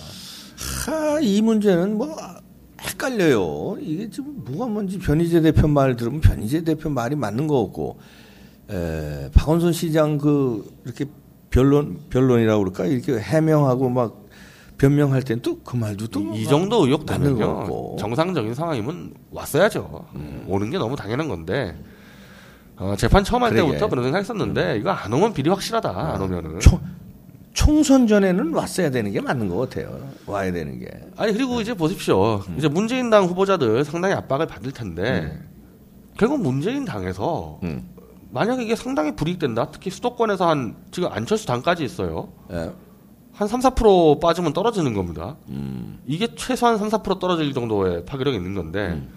하, 0.87 1.19
이 1.19 1.41
문제는 1.41 1.97
뭐 1.97 2.15
헷갈려요. 2.79 3.77
이게 3.81 4.09
지금 4.09 4.41
뭐가 4.45 4.67
뭔지 4.67 4.99
변희재 4.99 5.41
대표 5.41 5.67
말 5.67 5.97
들으면 5.97 6.21
변희재 6.21 6.63
대표 6.63 6.89
말이 6.89 7.17
맞는 7.17 7.47
거 7.47 7.63
같고, 7.65 7.99
에, 8.69 9.29
박원순 9.33 9.73
시장 9.73 10.17
그 10.17 10.65
이렇게 10.85 11.05
변론 11.57 11.99
변론이라고 12.09 12.63
그럴까 12.63 12.85
이렇게 12.85 13.19
해명하고 13.19 13.87
막 13.89 14.23
변명할 14.79 15.21
땐 15.21 15.39
또 15.39 15.59
그 15.63 15.75
말도 15.77 16.07
또 16.07 16.19
이, 16.33 16.41
이 16.41 16.45
정도 16.45 16.83
의혹 16.85 17.05
되면요. 17.05 17.95
정상적인 17.99 18.55
상황이면 18.55 19.13
왔어야죠. 19.31 20.05
음. 20.15 20.45
오는 20.47 20.69
게 20.71 20.77
너무 20.79 20.95
당연한 20.95 21.27
건데. 21.29 21.77
어, 22.75 22.95
재판 22.97 23.23
처음 23.23 23.43
할 23.43 23.51
그러게. 23.51 23.67
때부터 23.69 23.87
그런 23.87 24.03
생각 24.03 24.17
했었는데, 24.19 24.77
이거 24.79 24.89
안 24.89 25.13
오면 25.13 25.33
비리 25.33 25.47
확실하다. 25.51 25.89
안 26.15 26.19
오면은. 26.19 26.59
총, 26.59 26.79
총선 27.53 28.07
전에는 28.07 28.51
왔어야 28.51 28.89
되는 28.89 29.11
게 29.11 29.21
맞는 29.21 29.47
것 29.47 29.57
같아요. 29.57 29.99
와야 30.25 30.51
되는 30.51 30.79
게. 30.79 30.87
아니 31.15 31.33
그리고 31.33 31.61
이제 31.61 31.75
보십시오. 31.75 32.37
음. 32.49 32.55
이제 32.57 32.67
문재인 32.67 33.11
당 33.11 33.25
후보자들 33.25 33.85
상당히 33.85 34.15
압박을 34.15 34.47
받을 34.47 34.71
텐데 34.71 35.39
결국 36.17 36.41
문재인 36.41 36.83
당에서 36.83 37.59
음. 37.61 37.87
만약에 38.33 38.63
이게 38.63 38.75
상당히 38.75 39.15
불이익된다. 39.15 39.69
특히 39.69 39.91
수도권에서 39.91 40.49
한 40.49 40.75
지금 40.89 41.09
안철수 41.11 41.45
당까지 41.45 41.83
있어요. 41.83 42.29
예. 42.51 42.71
한 43.31 43.47
3, 43.47 43.59
4% 43.61 44.19
빠지면 44.19 44.53
떨어지는 44.53 44.95
겁니다. 44.95 45.35
음. 45.49 45.99
이게 46.07 46.27
최소한 46.35 46.79
3, 46.79 46.89
4% 46.89 47.19
떨어질 47.19 47.53
정도의 47.53 48.05
파괴력이 48.05 48.35
있는 48.37 48.55
건데 48.55 48.93
음. 48.93 49.09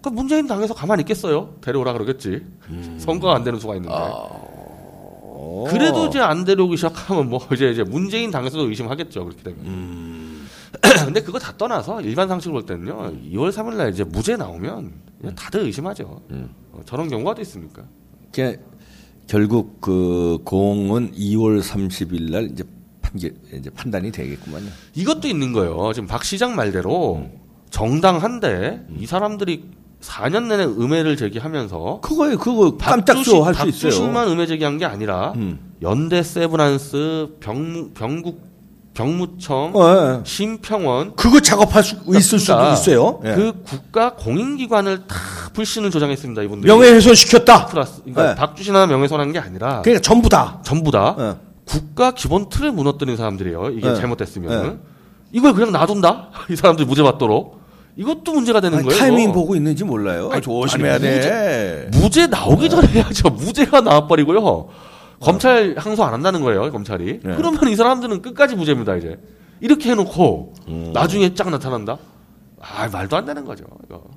그 0.00 0.08
문재인 0.08 0.46
당에서 0.46 0.72
가만히 0.72 1.02
있겠어요? 1.02 1.54
데려오라 1.60 1.92
그러겠지. 1.92 2.46
음. 2.70 2.96
선거가 2.98 3.34
안 3.34 3.44
되는 3.44 3.60
수가 3.60 3.76
있는데. 3.76 3.94
어. 3.94 5.66
그래도 5.68 6.06
이제 6.06 6.18
안 6.20 6.44
데려오기 6.44 6.76
시작하면 6.76 7.28
뭐 7.28 7.40
이제 7.52 7.70
이제 7.70 7.82
문재인 7.82 8.30
당에서도 8.30 8.68
의심하겠죠. 8.68 9.24
그렇게 9.24 9.42
되면. 9.42 9.66
음. 9.66 10.48
근데 11.04 11.20
그거 11.20 11.38
다 11.38 11.52
떠나서 11.58 12.00
일반 12.00 12.26
상식을 12.26 12.52
볼 12.52 12.64
때는요. 12.64 13.12
2월 13.32 13.52
3일 13.52 13.74
날 13.74 13.90
이제 13.90 14.02
무죄 14.02 14.36
나오면 14.36 14.92
그냥 15.20 15.34
다들 15.34 15.60
의심하죠. 15.60 16.22
음. 16.30 16.54
어, 16.72 16.80
저런 16.86 17.08
경우가 17.08 17.34
또 17.34 17.42
있습니까? 17.42 17.82
게- 18.32 18.58
결국 19.26 19.80
그 19.80 20.38
공은 20.44 21.12
2월 21.12 21.62
30일 21.62 22.30
날 22.32 22.50
이제 22.52 22.64
판결 23.00 23.32
이제 23.54 23.70
판단이 23.70 24.10
되겠구만요. 24.12 24.66
이것도 24.94 25.28
있는 25.28 25.52
거예요. 25.52 25.92
지금 25.94 26.06
박 26.08 26.24
시장 26.24 26.54
말대로 26.56 27.28
정당한데 27.70 28.86
이 28.98 29.06
사람들이 29.06 29.64
4년 30.00 30.48
내내 30.48 30.64
음해를 30.64 31.16
제기하면서 31.16 32.00
그거에 32.02 32.34
그거 32.36 32.76
깜짝쇼 32.76 33.44
할 33.44 33.54
수 33.54 33.68
있어요. 33.68 33.90
박주신만 33.90 34.28
음해 34.28 34.46
제기한 34.46 34.76
게 34.78 34.84
아니라 34.84 35.32
음. 35.36 35.74
연대 35.82 36.22
세브란스 36.22 37.36
병무 37.40 37.90
병국 37.90 38.51
병무청 38.94 39.72
어, 39.74 40.18
예. 40.20 40.20
심평원 40.24 41.16
그거 41.16 41.40
작업할 41.40 41.82
수 41.82 41.96
있을 42.08 42.38
수도 42.38 42.70
있어요. 42.72 43.20
예. 43.24 43.34
그 43.34 43.62
국가 43.64 44.14
공인기관을 44.14 45.06
다 45.06 45.16
불신을 45.54 45.90
조장했습니다 45.90 46.42
이분들. 46.42 46.66
명예훼손 46.68 47.14
시켰다. 47.14 47.66
플러스 47.66 48.00
그러니까 48.02 48.28
네. 48.28 48.34
박주신하나 48.34 48.86
명예훼손한 48.86 49.32
게 49.32 49.38
아니라 49.38 49.80
그러니까 49.82 50.02
전부 50.02 50.28
다. 50.28 50.60
전부 50.62 50.90
다 50.90 51.16
예. 51.18 51.34
국가 51.64 52.10
기본 52.10 52.48
틀을 52.50 52.72
무너뜨린 52.72 53.16
사람들이에요. 53.16 53.70
이게 53.70 53.88
네. 53.88 53.94
잘못됐으면 53.94 54.62
네. 54.62 54.78
이걸 55.32 55.54
그냥 55.54 55.72
놔둔다 55.72 56.28
이 56.50 56.56
사람들 56.56 56.84
무죄 56.84 57.02
받도록 57.02 57.62
이것도 57.96 58.32
문제가 58.32 58.60
되는 58.60 58.78
아니, 58.78 58.86
거예요. 58.88 58.98
타이밍. 58.98 59.32
보고 59.32 59.54
있는지 59.54 59.84
몰라요. 59.84 60.30
아니, 60.32 60.40
조심해야 60.40 60.94
아니, 60.94 61.02
돼. 61.02 61.88
무죄 61.92 62.26
나오기 62.26 62.68
전에 62.70 62.88
해야죠. 62.88 63.28
무죄가 63.30 63.82
나와버리고요. 63.82 64.68
검찰 65.22 65.74
항소 65.78 66.04
안 66.04 66.12
한다는 66.12 66.42
거예요, 66.42 66.70
검찰이. 66.70 67.20
네. 67.22 67.36
그러면 67.36 67.68
이 67.68 67.76
사람들은 67.76 68.22
끝까지 68.22 68.56
무죄입니다, 68.56 68.96
이제. 68.96 69.18
이렇게 69.60 69.90
해놓고, 69.90 70.54
음. 70.68 70.90
나중에 70.92 71.34
쫙 71.34 71.48
나타난다? 71.50 71.98
아, 72.60 72.88
말도 72.88 73.16
안 73.16 73.24
되는 73.24 73.44
거죠, 73.44 73.64
이거. 73.84 74.10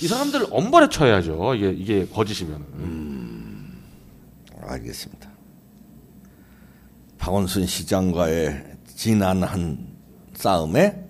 이 0.00 0.06
사람들 0.06 0.46
엄벌에 0.50 0.88
쳐야죠, 0.88 1.54
이게, 1.54 1.70
이게 1.70 2.06
거짓이면. 2.06 2.64
알겠습니다. 4.62 5.30
박원순 7.18 7.66
시장과의 7.66 8.76
지난한 8.94 9.96
싸움에 10.34 11.08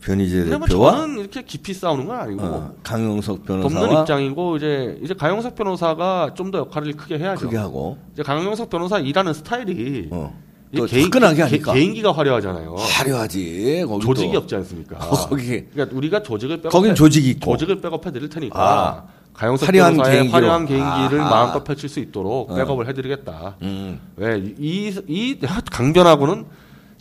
변희재 0.00 0.44
대표와 0.44 0.92
저는 0.92 1.18
이렇게 1.18 1.42
깊이 1.42 1.74
싸우는 1.74 2.06
건 2.06 2.18
아니고, 2.20 2.42
어, 2.44 2.74
강용석 2.82 3.44
돕는 3.46 3.68
변호사와 3.68 4.00
입장이고, 4.02 4.56
이제, 4.56 4.98
이제 5.02 5.14
강영석 5.14 5.54
변호사가 5.56 6.34
좀 6.34 6.50
더 6.50 6.58
역할을 6.58 6.92
크게 6.92 7.18
해야죠. 7.18 7.46
크게 7.46 7.56
하고 7.56 7.98
이제 8.12 8.22
강영석 8.22 8.70
변호사 8.70 8.98
일하는 8.98 9.32
스타일이, 9.34 10.08
어, 10.12 10.38
또 10.76 10.86
화끈하게 10.86 11.42
하니까 11.42 11.72
개, 11.72 11.80
인기가 11.80 12.12
화려하잖아요. 12.12 12.74
화려하지. 12.76 13.84
조직이 14.02 14.32
또. 14.32 14.38
없지 14.38 14.54
않습니까? 14.56 14.96
어, 14.98 15.10
거기 15.28 15.64
그러니까 15.70 15.96
우리가 15.96 16.22
조직을 16.22 16.58
백업해, 16.58 16.70
거긴 16.70 16.94
조직이 16.94 17.30
있고. 17.30 17.52
조직을 17.52 17.80
백업해 17.80 18.12
드릴 18.12 18.28
테니까 18.28 18.58
아, 18.60 19.04
가영석 19.32 19.68
화려한 19.68 19.94
변호사의. 19.96 20.28
화려한 20.28 20.66
개인기를 20.66 21.20
아하. 21.20 21.30
마음껏 21.30 21.64
펼칠 21.64 21.88
수 21.88 21.98
있도록 22.00 22.50
어. 22.50 22.54
백업을 22.54 22.88
해드리겠다. 22.88 23.56
음, 23.62 24.00
왜이이 24.16 24.94
이 25.08 25.38
강변하고는 25.70 26.44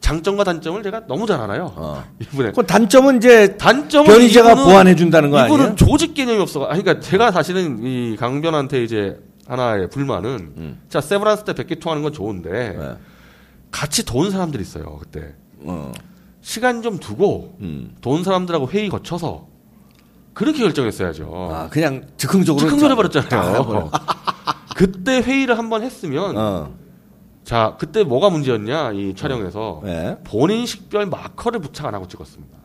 장점과 0.02 0.44
단점을 0.44 0.82
제가 0.84 1.08
너무 1.08 1.26
잘 1.26 1.40
알아요. 1.42 1.74
어. 1.76 2.04
이분의 2.22 2.54
그 2.56 2.66
단점은 2.66 3.18
이제 3.18 3.58
단점은 3.58 4.06
변희재가 4.06 4.54
이분은- 4.56 4.64
보완해 4.64 4.96
준다는 4.96 5.32
거 5.32 5.44
이분은 5.46 5.60
아니에요? 5.66 5.76
조직 5.76 6.14
개념이 6.14 6.40
없어. 6.40 6.66
아니, 6.66 6.84
그러니까 6.84 7.06
제가 7.06 7.32
사실은 7.32 7.84
이 7.84 8.16
강변한테 8.18 8.84
이제 8.84 9.20
하나의 9.48 9.90
불만은 9.90 10.30
음. 10.58 10.82
자 10.90 11.02
세브란스 11.02 11.44
때 11.46 11.54
백기 11.54 11.80
통하는 11.80 12.04
건 12.04 12.14
좋은데 12.14 12.50
네. 12.78 12.94
같이 13.72 14.04
도운 14.06 14.32
사람들이 14.32 14.64
있어요 14.64 14.98
그때 15.00 15.34
어, 15.62 15.92
시간 16.42 16.82
좀 16.82 16.98
두고 17.00 17.58
음. 17.62 17.96
도운 18.02 18.24
사람들하고 18.24 18.70
회의 18.70 18.90
거쳐서 18.90 19.48
그렇게 20.34 20.60
결정했어야죠. 20.60 21.50
아, 21.52 21.70
그냥 21.70 22.04
즉흥적으로 22.18 22.60
즉흥적으로 22.66 23.08
다 23.10 23.20
해버렸잖아요. 23.22 23.60
해버려. 23.62 23.92
그때 24.76 25.22
회의를 25.22 25.58
한번 25.58 25.82
했으면 25.84 26.36
어, 26.38 26.72
자 27.46 27.76
그때 27.80 28.04
뭐가 28.04 28.30
문제였냐 28.32 28.92
이 28.94 29.14
촬영에서 29.16 29.82
네. 29.84 30.18
본인 30.26 30.66
식별 30.66 31.06
마커를 31.06 31.60
부착 31.62 31.86
안 31.86 31.94
하고 31.96 32.08
찍었습니다. 32.08 32.58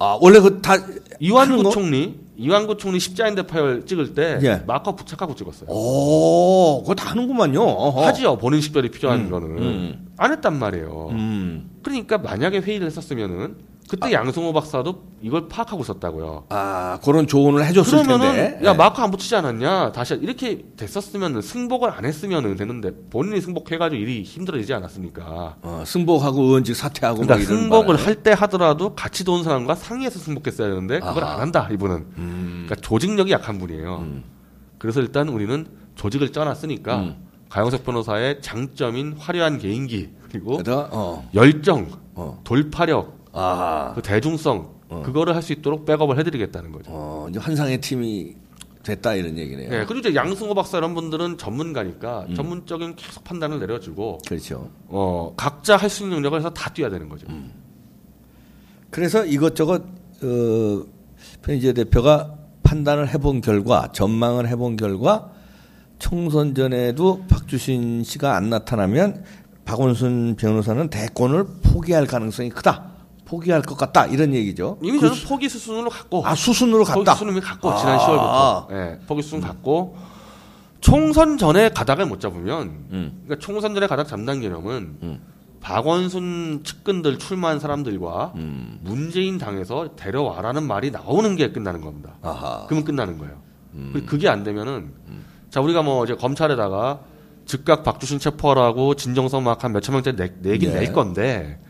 아, 0.00 0.18
원래 0.20 0.38
그 0.40 0.60
다 0.60 0.74
이완구 1.20 1.70
총리 1.70 2.20
이완구 2.36 2.76
총리 2.76 3.00
십자인대 3.00 3.46
파열 3.46 3.84
찍을 3.86 4.14
때 4.14 4.38
예. 4.42 4.62
마커 4.66 4.94
부착하고 4.94 5.34
찍었어요. 5.34 5.70
오, 5.70 6.82
그거 6.82 6.94
다 6.94 7.10
하는구만요. 7.10 7.60
어허. 7.60 8.06
하지요 8.06 8.36
본인 8.38 8.60
식별이 8.60 8.90
필요한 8.90 9.20
음, 9.26 9.30
거는 9.30 9.48
음. 9.58 10.08
안 10.16 10.32
했단 10.32 10.56
말이에요. 10.58 11.08
음. 11.12 11.70
그러니까 11.82 12.18
만약에 12.18 12.58
회의를 12.60 12.86
했었으면은 12.86 13.56
그때 13.88 14.12
양승호 14.12 14.52
박사도 14.52 15.02
이걸 15.22 15.48
파악하고 15.48 15.82
있었다고요. 15.82 16.44
아, 16.50 16.98
그런 17.02 17.26
조언을 17.26 17.64
해줬을 17.66 18.02
그러면은 18.02 18.32
텐데. 18.34 18.66
야 18.66 18.72
네. 18.72 18.76
마크 18.78 19.00
안 19.00 19.10
붙이지 19.10 19.34
않았냐 19.34 19.92
다시 19.92 20.14
이렇게 20.14 20.64
됐었으면 20.76 21.40
승복을 21.40 21.90
안 21.90 22.04
했으면 22.04 22.54
되는데 22.56 22.92
본인이 23.10 23.40
승복해가지고 23.40 24.00
일이 24.00 24.22
힘들어지지 24.22 24.74
않았습니까? 24.74 25.56
어, 25.62 25.82
승복하고 25.86 26.42
의원직 26.42 26.76
사퇴하고 26.76 27.20
그러니까 27.22 27.36
막 27.36 27.42
이러는 27.42 27.62
승복을. 27.62 27.96
할 27.96 28.18
때 28.22 28.32
하더라도 28.32 28.94
같이 28.94 29.24
도운 29.24 29.44
사람과 29.44 29.74
상의해서 29.76 30.18
승복했어야 30.18 30.68
되는데 30.68 30.98
그걸 31.00 31.24
아하. 31.24 31.34
안 31.34 31.40
한다 31.40 31.68
이분은. 31.70 31.96
음. 32.18 32.64
그러니까 32.66 32.74
조직력이 32.86 33.30
약한 33.32 33.58
분이에요. 33.58 33.98
음. 33.98 34.24
그래서 34.78 35.00
일단 35.00 35.28
우리는 35.28 35.66
조직을 35.94 36.32
짜놨으니까 36.32 36.96
음. 36.98 37.16
가영석 37.48 37.84
변호사의 37.84 38.42
장점인 38.42 39.14
화려한 39.18 39.58
개인기 39.58 40.10
그리고 40.30 40.60
어, 40.68 41.28
열정, 41.34 41.88
어. 42.14 42.40
돌파력, 42.44 43.17
아, 43.32 43.92
그 43.94 44.02
대중성 44.02 44.70
어. 44.88 45.02
그거를 45.04 45.34
할 45.34 45.42
수 45.42 45.52
있도록 45.52 45.84
백업을 45.84 46.18
해드리겠다는 46.18 46.72
거죠. 46.72 46.90
어, 46.92 47.26
이제 47.30 47.38
환상의 47.38 47.80
팀이 47.80 48.34
됐다 48.82 49.14
이런 49.14 49.36
얘기네요. 49.36 49.68
네, 49.68 49.84
그리고 49.84 50.00
이제 50.08 50.14
양승호 50.14 50.54
박사 50.54 50.78
이런 50.78 50.94
분들은 50.94 51.36
전문가니까 51.36 52.26
음. 52.30 52.34
전문적인 52.34 52.96
계속 52.96 53.22
판단을 53.24 53.58
내려주고 53.60 54.18
그렇죠. 54.26 54.70
어 54.88 55.34
각자 55.36 55.76
할 55.76 55.90
수 55.90 56.04
있는 56.04 56.18
영역을 56.18 56.38
해서 56.38 56.50
다 56.50 56.70
뛰어야 56.72 56.88
되는 56.90 57.08
거죠. 57.08 57.26
음. 57.28 57.52
그래서 58.90 59.26
이것저것 59.26 59.82
어, 60.22 60.84
편의재 61.42 61.74
대표가 61.74 62.34
판단을 62.62 63.08
해본 63.12 63.40
결과 63.42 63.90
전망을 63.92 64.48
해본 64.48 64.76
결과 64.76 65.32
총선 65.98 66.54
전에도 66.54 67.24
박주신 67.28 68.04
씨가 68.04 68.36
안 68.36 68.48
나타나면 68.48 69.24
박원순 69.64 70.36
변호사는 70.36 70.88
대권을 70.88 71.44
포기할 71.62 72.06
가능성이 72.06 72.48
크다. 72.50 72.92
포기할 73.28 73.62
것 73.62 73.76
같다 73.76 74.06
이런 74.06 74.32
얘기죠. 74.34 74.78
이미 74.82 74.98
그 74.98 75.08
저는 75.08 75.22
포기 75.28 75.48
수순으로 75.48 75.90
갔고 75.90 76.26
아 76.26 76.34
수순으로 76.34 76.84
포기 76.84 77.04
갔다. 77.04 77.14
수순을 77.14 77.32
이미 77.32 77.40
갔고 77.40 77.70
아. 77.70 77.76
지난 77.76 77.98
10월부터 77.98 78.72
예, 78.72 79.00
포기 79.06 79.22
수순 79.22 79.40
갔고 79.40 79.96
총선 80.80 81.36
전에 81.38 81.68
가닥을 81.70 82.06
못 82.06 82.20
잡으면 82.20 82.86
음. 82.90 83.20
그러니까 83.24 83.44
총선 83.44 83.74
전에 83.74 83.86
가닥 83.86 84.08
잡는 84.08 84.40
개념은 84.40 84.98
음. 85.02 85.20
박원순 85.60 86.62
측근들 86.64 87.18
출마한 87.18 87.58
사람들과 87.58 88.32
음. 88.36 88.78
문재인 88.82 89.38
당에서 89.38 89.90
데려와라는 89.96 90.62
말이 90.62 90.90
나오는 90.90 91.36
게 91.36 91.50
끝나는 91.52 91.80
겁니다. 91.80 92.14
아하. 92.22 92.64
그러면 92.68 92.84
끝나는 92.84 93.18
거예요. 93.18 93.34
음. 93.74 94.04
그게 94.06 94.28
안 94.28 94.44
되면은 94.44 94.92
자 95.50 95.60
우리가 95.60 95.82
뭐 95.82 96.04
이제 96.04 96.14
검찰에다가 96.14 97.00
즉각 97.44 97.82
박주신 97.82 98.18
체포하라고 98.20 98.94
진정성 98.94 99.42
막 99.44 99.64
한 99.64 99.72
몇천 99.72 99.94
명짜리 99.94 100.16
내, 100.16 100.32
내긴 100.40 100.72
네. 100.72 100.80
낼 100.80 100.92
건데 100.92 101.60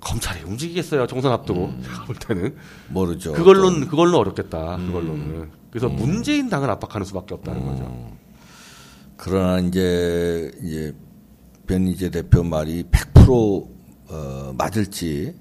검찰이 0.00 0.42
움직이겠어요 0.44 1.06
총선 1.06 1.32
앞두고. 1.32 1.72
제가 1.82 2.04
볼 2.04 2.16
때는. 2.16 2.54
모르죠. 2.88 3.32
그걸로는 3.32 3.88
그걸로 3.88 4.18
어렵겠다 4.18 4.76
음. 4.76 4.86
그걸로는. 4.86 5.50
그래서 5.70 5.88
문재인 5.88 6.48
당을 6.48 6.70
압박하는 6.70 7.04
수밖에 7.04 7.34
없다는 7.34 7.64
거죠. 7.66 8.16
그러나 9.16 9.58
이제 9.60 10.50
이제 10.62 10.94
변희재 11.66 12.10
대표 12.10 12.42
말이 12.42 12.84
100% 12.84 13.68
어, 14.08 14.54
맞을지 14.56 15.34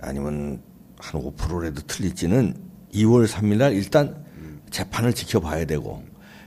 아니면 0.00 0.60
한 0.98 1.22
5%라도 1.22 1.80
틀릴지는 1.86 2.54
2월 2.94 3.26
3일 3.26 3.56
날 3.56 3.72
일단 3.72 4.24
재판을 4.70 5.14
지켜봐야 5.14 5.64
되고 5.64 6.02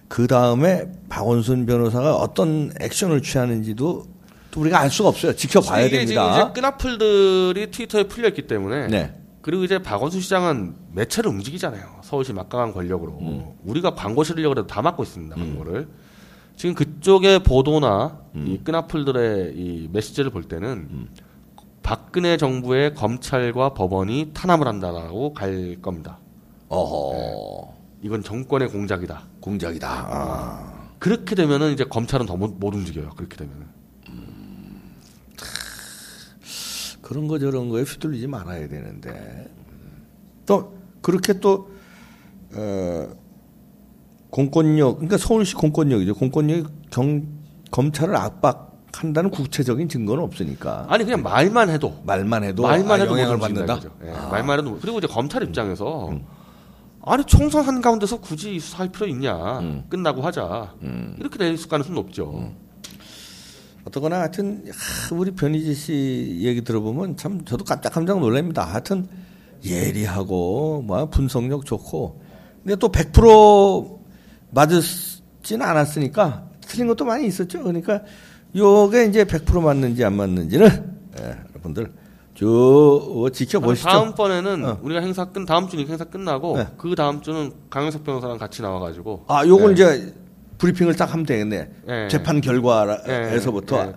그 0.07 0.27
다음에 0.27 0.91
박원순 1.09 1.65
변호사가 1.65 2.15
어떤 2.15 2.71
액션을 2.79 3.21
취하는지도 3.23 4.05
또 4.51 4.61
우리가 4.61 4.79
알 4.79 4.89
수가 4.89 5.09
없어요. 5.09 5.35
지켜봐야 5.35 5.85
이게 5.85 6.05
지금 6.05 6.21
됩니다. 6.21 6.41
이제 6.43 6.53
끈앞풀들이 6.53 7.71
트위터에 7.71 8.03
풀려 8.03 8.27
있기 8.29 8.47
때문에 8.47 8.87
네. 8.87 9.15
그리고 9.41 9.63
이제 9.63 9.79
박원순 9.79 10.21
시장은 10.21 10.75
매체를 10.91 11.29
움직이잖아요. 11.31 12.01
서울시 12.03 12.33
막강한 12.33 12.73
권력으로 12.73 13.17
음. 13.21 13.45
우리가 13.63 13.95
광고 13.95 14.23
해도 14.23 14.67
다 14.67 14.81
맡고 14.81 15.03
있습니다. 15.03 15.35
광고를 15.35 15.87
지금 16.57 16.75
그쪽의 16.75 17.39
보도나 17.43 18.19
음. 18.35 18.45
이 18.47 18.59
끈앞풀들의 18.63 19.53
이 19.55 19.89
메시지를 19.91 20.29
볼 20.29 20.43
때는 20.43 21.07
박근혜 21.81 22.37
정부의 22.37 22.93
검찰과 22.93 23.73
법원이 23.73 24.31
탄압을 24.33 24.67
한다라고 24.67 25.33
갈 25.33 25.77
겁니다. 25.81 26.19
어허 26.67 27.73
이건 28.03 28.21
정권의 28.23 28.69
공작이다. 28.69 29.23
공작이다. 29.39 29.89
아. 30.09 30.91
그렇게 30.99 31.33
되면은 31.35 31.73
이제 31.73 31.83
검찰은 31.83 32.27
더 32.27 32.35
못 32.35 32.61
움직여요. 32.61 33.09
그렇게 33.15 33.37
되면은. 33.37 33.80
그런 37.11 37.27
거 37.27 37.37
저런 37.39 37.67
거에 37.67 37.81
휘둘리지 37.81 38.27
말아야 38.27 38.69
되는데 38.69 39.49
또 40.45 40.77
그렇게 41.01 41.41
또 41.41 41.69
어, 42.55 43.09
공권력 44.29 44.95
그러니까 44.95 45.17
서울시 45.17 45.53
공권력이죠 45.55 46.15
공권력이 46.15 46.63
경, 46.89 47.27
검찰을 47.69 48.15
압박한다는 48.15 49.29
구체적인 49.29 49.89
증거는 49.89 50.23
없으니까 50.23 50.85
아니 50.87 51.03
그냥 51.03 51.21
말만 51.21 51.69
해도 51.69 52.01
말만 52.05 52.45
해도 52.45 52.63
말만 52.63 53.01
아, 53.01 53.03
해도 53.03 53.19
영향을 53.19 53.39
받는다. 53.39 53.81
예, 54.05 54.09
아. 54.11 54.27
음. 54.27 54.31
말만 54.31 54.59
해도 54.59 54.69
못- 54.69 54.79
그리고 54.81 54.99
이제 54.99 55.07
검찰 55.07 55.43
입장에서 55.43 56.17
아니 57.03 57.25
총선 57.25 57.65
한 57.65 57.81
가운데서 57.81 58.21
굳이 58.21 58.57
수사할 58.57 58.89
필요 58.89 59.05
있냐? 59.07 59.59
음. 59.59 59.83
끝나고 59.89 60.21
하자. 60.21 60.75
이렇게 61.19 61.37
될 61.37 61.57
가능성은 61.67 61.93
높죠. 61.93 62.53
어떠거나 63.85 64.19
하여튼 64.19 64.63
하, 64.71 65.15
우리 65.15 65.31
변희재 65.31 65.73
씨 65.73 66.39
얘기 66.41 66.63
들어보면 66.63 67.17
참 67.17 67.43
저도 67.45 67.63
깜짝깜짝 67.63 68.19
놀랍니다. 68.19 68.63
하여튼 68.63 69.07
예리하고 69.63 70.83
뭐 70.85 71.09
분석력 71.09 71.65
좋고 71.65 72.21
근데 72.63 72.75
또 72.75 72.91
100% 72.91 73.99
맞았지는 74.51 75.65
않았으니까 75.65 76.49
틀린 76.61 76.87
것도 76.87 77.05
많이 77.05 77.25
있었죠. 77.27 77.63
그러니까 77.63 78.01
요게 78.55 79.05
이제 79.05 79.23
100% 79.23 79.61
맞는지 79.61 80.03
안 80.03 80.15
맞는지는 80.15 80.67
예, 81.19 81.37
여러분들 81.49 81.91
쭉 82.33 83.29
지켜보시죠. 83.33 83.87
다음번에는 83.87 84.65
어. 84.65 84.79
우리가 84.81 85.01
행사 85.01 85.25
끝 85.25 85.45
다음 85.45 85.67
주는 85.67 85.87
행사 85.87 86.03
끝나고 86.05 86.57
네. 86.57 86.67
그 86.77 86.95
다음 86.95 87.21
주는 87.21 87.51
강영석 87.69 88.03
변호사랑 88.03 88.37
같이 88.37 88.61
나와가지고 88.61 89.25
아, 89.27 89.45
요걸 89.45 89.67
네. 89.67 89.73
이제 89.73 90.15
브리핑을 90.61 90.95
딱 90.95 91.11
하면 91.13 91.25
되겠네. 91.25 91.69
네. 91.87 92.07
재판 92.07 92.39
결과에서부터. 92.39 93.83
네. 93.85 93.93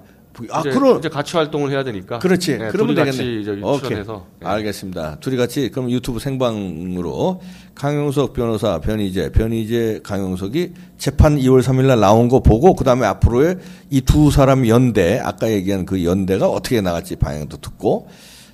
아, 0.50 0.60
이제, 0.60 0.70
그럼 0.70 0.98
이제 0.98 1.08
같이 1.08 1.36
활동을 1.36 1.70
해야 1.70 1.84
되니까. 1.84 2.18
그렇지. 2.18 2.58
네, 2.58 2.68
그러면 2.72 2.96
되겠네. 2.96 3.62
오케이. 3.62 3.98
네. 3.98 4.04
알겠습니다. 4.42 5.18
둘이 5.20 5.36
같이 5.36 5.68
그럼 5.70 5.90
유튜브 5.90 6.18
생방으로 6.18 7.40
강용석 7.76 8.32
변호사, 8.32 8.80
변희재, 8.80 9.30
변희재, 9.30 10.00
강용석이 10.02 10.72
재판 10.98 11.36
2월 11.36 11.62
3일 11.62 11.86
날 11.86 12.00
나온 12.00 12.28
거 12.28 12.40
보고 12.40 12.74
그다음에 12.74 13.06
앞으로의 13.06 13.58
이 13.90 14.00
두 14.00 14.30
사람 14.32 14.66
연대, 14.66 15.20
아까 15.22 15.48
얘기한 15.50 15.84
그 15.86 16.02
연대가 16.04 16.48
어떻게 16.48 16.80
나갈지 16.80 17.14
방향도 17.16 17.58
듣고 17.58 18.08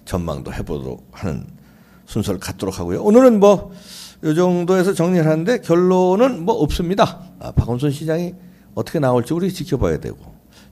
전망도 0.05 0.53
해 0.53 0.63
보도록 0.63 1.07
하는 1.13 1.47
순서를 2.05 2.41
갖도록 2.41 2.79
하고요. 2.79 3.03
오늘은 3.03 3.41
뭐 3.41 3.71
이 4.23 4.35
정도에서 4.35 4.93
정리를 4.93 5.27
하는데 5.27 5.59
결론은 5.61 6.45
뭐 6.45 6.55
없습니다. 6.57 7.21
아, 7.39 7.53
박원순 7.53 7.91
시장이 7.91 8.35
어떻게 8.75 8.99
나올지 8.99 9.33
우리 9.33 9.53
지켜봐야 9.53 9.99
되고 9.99 10.19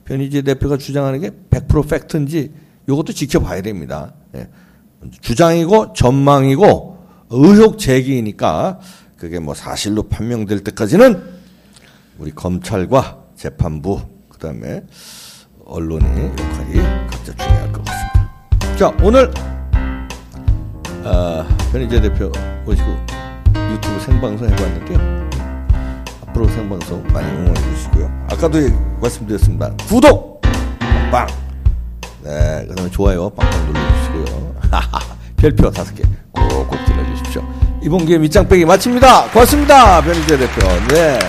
변희재 0.05 0.43
대표가 0.43 0.77
주장하는 0.77 1.19
게 1.19 1.31
100% 1.49 1.89
팩트인지 1.89 2.51
이것도 2.87 3.13
지켜봐야 3.13 3.61
됩니다. 3.61 4.13
예. 4.35 4.49
주장이고 5.21 5.93
전망이고 5.93 6.97
의혹 7.29 7.77
제기이니까 7.79 8.79
그게 9.17 9.39
뭐 9.39 9.53
사실로 9.53 10.03
판명될 10.03 10.63
때까지는 10.63 11.39
우리 12.17 12.31
검찰과 12.31 13.23
재판부 13.35 14.01
그다음에 14.29 14.83
언론의 15.65 16.31
역할이 16.31 16.81
각자 17.09 17.35
중요할 17.35 17.71
것 17.71 17.85
같습니다. 17.85 18.75
자 18.77 18.97
오늘 19.03 19.31
아, 21.03 21.47
변희재 21.71 22.01
대표 22.01 22.31
모시고 22.65 23.18
유튜브 23.71 23.99
생방송 23.99 24.49
해봤는데요. 24.49 25.29
앞으로 26.27 26.47
생방송 26.49 27.03
많이 27.13 27.27
응원해 27.29 27.61
주시고요. 27.75 28.09
아까도 28.31 28.61
예- 28.63 28.73
말씀드렸습니다. 29.01 29.71
구독 29.87 30.41
빵. 31.11 31.27
네, 32.23 32.65
그 32.67 32.75
다음에 32.75 32.89
좋아요 32.91 33.29
빵빵 33.31 33.65
눌러주시고요. 33.67 34.55
별표 35.37 35.71
다섯 35.71 35.93
개 35.95 36.03
꼭꼭 36.31 36.71
들려주십시오. 36.85 37.43
이번 37.81 38.05
기회 38.05 38.17
밑장 38.17 38.47
빼기 38.47 38.65
마칩니다. 38.65 39.29
고맙습니다, 39.31 40.01
변희재 40.01 40.37
대표. 40.37 40.67
네. 40.89 41.19